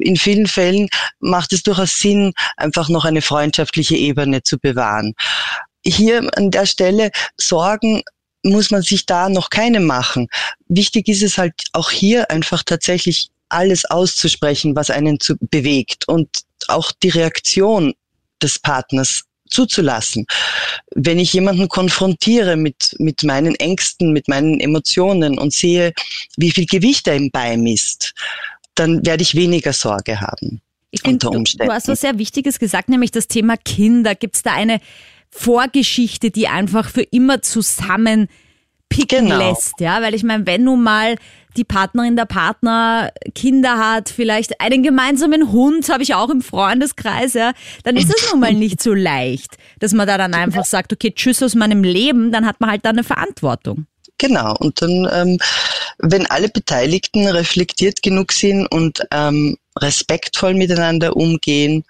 in 0.00 0.16
vielen 0.16 0.48
Fällen 0.48 0.88
macht 1.20 1.52
es 1.52 1.62
durchaus 1.62 2.00
Sinn, 2.00 2.32
einfach 2.56 2.88
noch 2.88 3.04
eine 3.04 3.22
freundschaftliche 3.22 3.96
Ebene 3.96 4.42
zu 4.42 4.58
bewahren. 4.58 5.14
Hier 5.84 6.28
an 6.36 6.50
der 6.50 6.66
Stelle 6.66 7.12
Sorgen 7.36 8.02
muss 8.50 8.70
man 8.70 8.82
sich 8.82 9.06
da 9.06 9.28
noch 9.28 9.50
keine 9.50 9.80
machen. 9.80 10.28
Wichtig 10.68 11.08
ist 11.08 11.22
es 11.22 11.38
halt 11.38 11.54
auch 11.72 11.90
hier 11.90 12.30
einfach 12.30 12.62
tatsächlich 12.62 13.28
alles 13.48 13.84
auszusprechen, 13.84 14.74
was 14.74 14.90
einen 14.90 15.20
zu 15.20 15.36
bewegt 15.38 16.08
und 16.08 16.28
auch 16.68 16.92
die 17.02 17.10
Reaktion 17.10 17.94
des 18.42 18.58
Partners 18.58 19.24
zuzulassen. 19.48 20.26
Wenn 20.94 21.18
ich 21.18 21.32
jemanden 21.32 21.68
konfrontiere 21.68 22.56
mit, 22.56 22.96
mit 22.98 23.22
meinen 23.22 23.54
Ängsten, 23.54 24.12
mit 24.12 24.28
meinen 24.28 24.60
Emotionen 24.60 25.38
und 25.38 25.52
sehe, 25.52 25.92
wie 26.36 26.50
viel 26.50 26.66
Gewicht 26.66 27.06
er 27.06 27.16
ihm 27.16 27.30
beimisst, 27.30 28.14
dann 28.74 29.06
werde 29.06 29.22
ich 29.22 29.34
weniger 29.34 29.72
Sorge 29.72 30.20
haben. 30.20 30.60
Ich 30.90 31.02
finde, 31.02 31.14
Unter 31.14 31.30
du, 31.30 31.38
Umständen. 31.38 31.68
du 31.68 31.74
hast 31.74 31.88
was 31.88 32.00
sehr 32.00 32.18
Wichtiges 32.18 32.58
gesagt, 32.58 32.88
nämlich 32.88 33.10
das 33.10 33.28
Thema 33.28 33.56
Kinder. 33.56 34.14
Gibt 34.14 34.36
es 34.36 34.42
da 34.42 34.52
eine 34.52 34.80
Vorgeschichte, 35.30 36.30
die 36.30 36.48
einfach 36.48 36.88
für 36.88 37.02
immer 37.02 37.42
zusammen 37.42 38.28
picken 38.88 39.26
Genau. 39.26 39.50
lässt, 39.50 39.80
ja, 39.80 40.00
weil 40.00 40.14
ich 40.14 40.22
meine, 40.22 40.46
wenn 40.46 40.64
nun 40.64 40.82
mal 40.82 41.16
die 41.56 41.64
Partnerin, 41.64 42.16
der 42.16 42.26
Partner 42.26 43.10
Kinder 43.34 43.78
hat, 43.78 44.08
vielleicht 44.10 44.60
einen 44.60 44.82
gemeinsamen 44.82 45.52
Hund 45.52 45.88
habe 45.88 46.02
ich 46.02 46.14
auch 46.14 46.30
im 46.30 46.42
Freundeskreis, 46.42 47.34
ja, 47.34 47.52
dann 47.82 47.96
ist 47.96 48.14
es 48.14 48.30
nun 48.30 48.40
mal 48.40 48.52
nicht 48.54 48.82
so 48.82 48.94
leicht, 48.94 49.56
dass 49.80 49.92
man 49.92 50.06
da 50.06 50.18
dann 50.18 50.34
einfach 50.34 50.64
sagt, 50.64 50.92
okay, 50.92 51.12
tschüss 51.14 51.42
aus 51.42 51.54
meinem 51.54 51.82
Leben, 51.82 52.30
dann 52.30 52.46
hat 52.46 52.60
man 52.60 52.70
halt 52.70 52.84
da 52.84 52.90
eine 52.90 53.04
Verantwortung. 53.04 53.86
Genau. 54.18 54.54
Und 54.58 54.80
dann, 54.80 55.08
ähm, 55.12 55.38
wenn 55.98 56.26
alle 56.26 56.48
Beteiligten 56.48 57.26
reflektiert 57.26 58.02
genug 58.02 58.32
sind 58.32 58.66
und 58.68 59.02
ähm, 59.10 59.56
respektvoll 59.78 60.54
miteinander 60.54 61.16
umgehen, 61.16 61.84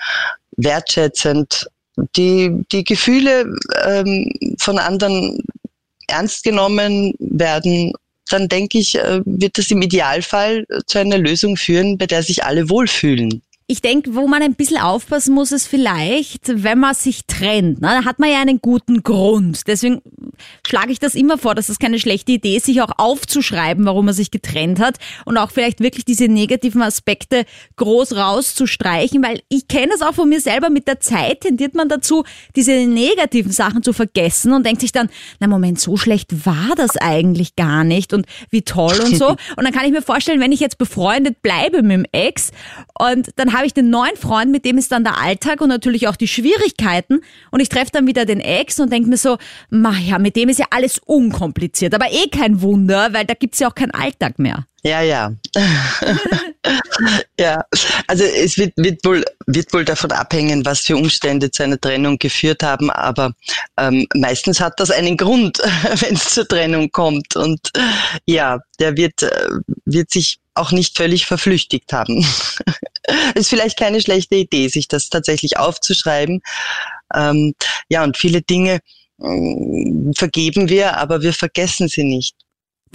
wertschätzend, 0.57 1.68
die, 2.16 2.64
die 2.72 2.85
Gefühle 2.85 3.54
ähm, 3.85 4.32
von 4.59 4.78
anderen 4.78 5.42
ernst 6.09 6.44
genommen 6.44 7.14
werden, 7.18 7.92
dann 8.28 8.48
denke 8.48 8.78
ich, 8.78 8.96
äh, 8.96 9.20
wird 9.24 9.59
das 9.59 9.70
im 9.70 9.82
Idealfall 9.82 10.66
zu 10.87 10.98
einer 10.98 11.18
Lösung 11.18 11.56
führen, 11.56 11.98
bei 11.98 12.06
der 12.06 12.22
sich 12.22 12.44
alle 12.44 12.68
wohlfühlen. 12.68 13.42
Ich 13.68 13.83
denke, 13.83 14.14
wo 14.14 14.29
man 14.29 14.42
ein 14.42 14.55
bisschen 14.55 14.79
aufpassen 14.79 15.35
muss, 15.35 15.50
ist 15.50 15.66
vielleicht, 15.66 16.62
wenn 16.62 16.79
man 16.79 16.94
sich 16.94 17.26
trennt. 17.26 17.81
Ne? 17.81 17.88
Da 17.88 18.05
hat 18.05 18.20
man 18.20 18.31
ja 18.31 18.40
einen 18.40 18.61
guten 18.61 19.02
Grund. 19.02 19.66
Deswegen 19.66 20.02
schlage 20.64 20.92
ich 20.92 21.00
das 21.00 21.16
immer 21.16 21.37
vor, 21.37 21.57
dass 21.57 21.66
das 21.66 21.81
keine 21.81 21.98
schlechte 21.98 22.31
Idee 22.31 22.59
ist, 22.59 22.66
sich 22.66 22.81
auch 22.81 22.92
aufzuschreiben, 22.96 23.85
warum 23.85 24.07
man 24.07 24.14
sich 24.14 24.31
getrennt 24.31 24.79
hat 24.79 24.98
und 25.24 25.37
auch 25.37 25.50
vielleicht 25.50 25.81
wirklich 25.81 26.05
diese 26.05 26.29
negativen 26.29 26.81
Aspekte 26.81 27.44
groß 27.74 28.14
rauszustreichen, 28.14 29.20
weil 29.24 29.40
ich 29.48 29.66
kenne 29.66 29.92
es 29.94 30.02
auch 30.02 30.14
von 30.14 30.29
mir 30.29 30.40
selber, 30.40 30.70
mit 30.70 30.87
der 30.87 31.00
Zeit 31.00 31.40
tendiert 31.40 31.74
man 31.74 31.88
dazu, 31.88 32.22
diese 32.55 32.72
negativen 32.72 33.50
Sachen 33.50 33.83
zu 33.83 33.92
vergessen 33.92 34.52
und 34.52 34.64
denkt 34.64 34.81
sich 34.81 34.92
dann, 34.92 35.09
na 35.40 35.48
Moment, 35.48 35.81
so 35.81 35.96
schlecht 35.96 36.46
war 36.46 36.74
das 36.76 36.96
eigentlich 36.96 37.57
gar 37.57 37.83
nicht 37.83 38.12
und 38.12 38.26
wie 38.50 38.62
toll 38.62 38.98
und 39.05 39.16
so. 39.16 39.26
Und 39.57 39.64
dann 39.64 39.72
kann 39.72 39.87
ich 39.87 39.92
mir 39.92 40.02
vorstellen, 40.02 40.40
wenn 40.40 40.52
ich 40.52 40.61
jetzt 40.61 40.76
befreundet 40.79 41.40
bleibe 41.40 41.83
mit 41.83 41.92
dem 41.92 42.07
Ex 42.12 42.50
und 42.98 43.31
dann 43.37 43.52
habe 43.57 43.66
ich 43.66 43.75
den 43.75 43.90
neuen 43.90 44.16
Freund, 44.16 44.51
mit 44.51 44.64
dem 44.64 44.79
ist 44.79 44.92
dann 44.92 45.05
der 45.05 45.19
Alltag 45.19 45.61
und 45.61 45.69
natürlich 45.69 46.09
auch 46.09 46.16
die 46.16 46.29
Schwierigkeiten. 46.29 47.21
Und 47.51 47.61
ich 47.61 47.69
treffe 47.69 47.90
dann 47.92 48.07
wieder 48.07 48.25
den 48.25 48.40
Ex 48.40 48.79
und 48.79 48.92
denke 48.92 49.09
mir 49.09 49.16
so, 49.16 49.38
ma 49.71 49.92
ja, 49.97 50.19
mit 50.19 50.37
dem 50.37 50.49
ist 50.49 50.59
ja 50.59 50.66
alles 50.71 50.99
unkompliziert. 50.99 51.95
Aber 51.95 52.07
eh 52.11 52.29
kein 52.29 52.61
Wunder, 52.61 53.12
weil 53.12 53.25
da 53.25 53.35
gibt's 53.35 53.59
ja 53.59 53.69
auch 53.69 53.75
keinen 53.75 53.92
Alltag 53.92 54.38
mehr. 54.38 54.66
Ja, 54.83 55.01
ja. 55.03 55.33
ja, 57.40 57.64
also 58.07 58.23
es 58.23 58.57
wird, 58.57 58.73
wird, 58.77 59.05
wohl, 59.05 59.25
wird 59.47 59.73
wohl 59.73 59.85
davon 59.85 60.12
abhängen, 60.12 60.64
was 60.64 60.81
für 60.81 60.97
Umstände 60.97 61.51
zu 61.51 61.64
einer 61.64 61.81
Trennung 61.81 62.19
geführt 62.19 62.62
haben, 62.62 62.90
aber 62.90 63.33
ähm, 63.79 64.07
meistens 64.14 64.61
hat 64.61 64.79
das 64.79 64.92
einen 64.92 65.16
Grund, 65.16 65.59
wenn 66.01 66.14
es 66.14 66.31
zur 66.31 66.47
Trennung 66.47 66.92
kommt. 66.92 67.35
Und 67.35 67.73
ja, 68.27 68.61
der 68.79 68.97
wird, 68.97 69.23
äh, 69.23 69.49
wird 69.87 70.12
sich 70.12 70.38
auch 70.55 70.71
nicht 70.71 70.97
völlig 70.97 71.27
verflüchtigt 71.27 71.92
haben. 71.92 72.25
ist 73.35 73.49
vielleicht 73.49 73.79
keine 73.79 74.01
schlechte 74.01 74.37
Idee, 74.37 74.69
sich 74.69 74.88
das 74.88 75.09
tatsächlich 75.09 75.59
aufzuschreiben. 75.59 76.40
Ähm, 77.14 77.55
ja, 77.88 78.05
und 78.05 78.16
viele 78.16 78.42
Dinge 78.42 78.81
äh, 79.21 80.12
vergeben 80.14 80.69
wir, 80.69 80.97
aber 80.97 81.23
wir 81.23 81.33
vergessen 81.33 81.88
sie 81.88 82.05
nicht. 82.05 82.35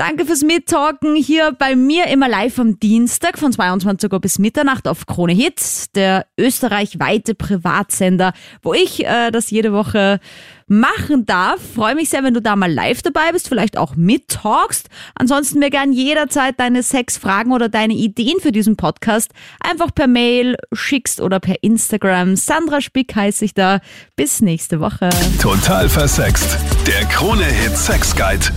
Danke 0.01 0.25
fürs 0.25 0.41
Mittalken 0.41 1.15
hier 1.15 1.51
bei 1.51 1.75
mir 1.75 2.07
immer 2.07 2.27
live 2.27 2.57
am 2.57 2.79
Dienstag 2.79 3.37
von 3.37 3.53
22 3.53 4.11
Uhr 4.11 4.19
bis 4.19 4.39
Mitternacht 4.39 4.87
auf 4.87 5.05
Krone 5.05 5.31
Hits, 5.31 5.91
der 5.91 6.25
österreichweite 6.39 7.35
Privatsender, 7.35 8.33
wo 8.63 8.73
ich 8.73 9.05
äh, 9.05 9.29
das 9.29 9.51
jede 9.51 9.73
Woche 9.73 10.19
machen 10.65 11.27
darf. 11.27 11.59
Freue 11.75 11.93
mich 11.93 12.09
sehr, 12.09 12.23
wenn 12.23 12.33
du 12.33 12.41
da 12.41 12.55
mal 12.55 12.73
live 12.73 13.03
dabei 13.03 13.31
bist, 13.31 13.47
vielleicht 13.47 13.77
auch 13.77 13.95
mittalkst. 13.95 14.89
Ansonsten 15.13 15.59
mir 15.59 15.69
gern 15.69 15.93
jederzeit 15.93 16.59
deine 16.59 16.81
Sexfragen 16.81 17.51
oder 17.51 17.69
deine 17.69 17.93
Ideen 17.93 18.39
für 18.39 18.51
diesen 18.51 18.77
Podcast 18.77 19.29
einfach 19.59 19.93
per 19.93 20.07
Mail 20.07 20.55
schickst 20.73 21.21
oder 21.21 21.39
per 21.39 21.61
Instagram. 21.61 22.37
Sandra 22.37 22.81
Spick 22.81 23.15
heiße 23.15 23.45
ich 23.45 23.53
da. 23.53 23.81
Bis 24.15 24.41
nächste 24.41 24.79
Woche. 24.79 25.11
Total 25.39 25.87
versext. 25.87 26.57
Der 26.87 27.05
Krone-Hit 27.05 27.77
Sex 27.77 28.15
Guide. 28.15 28.47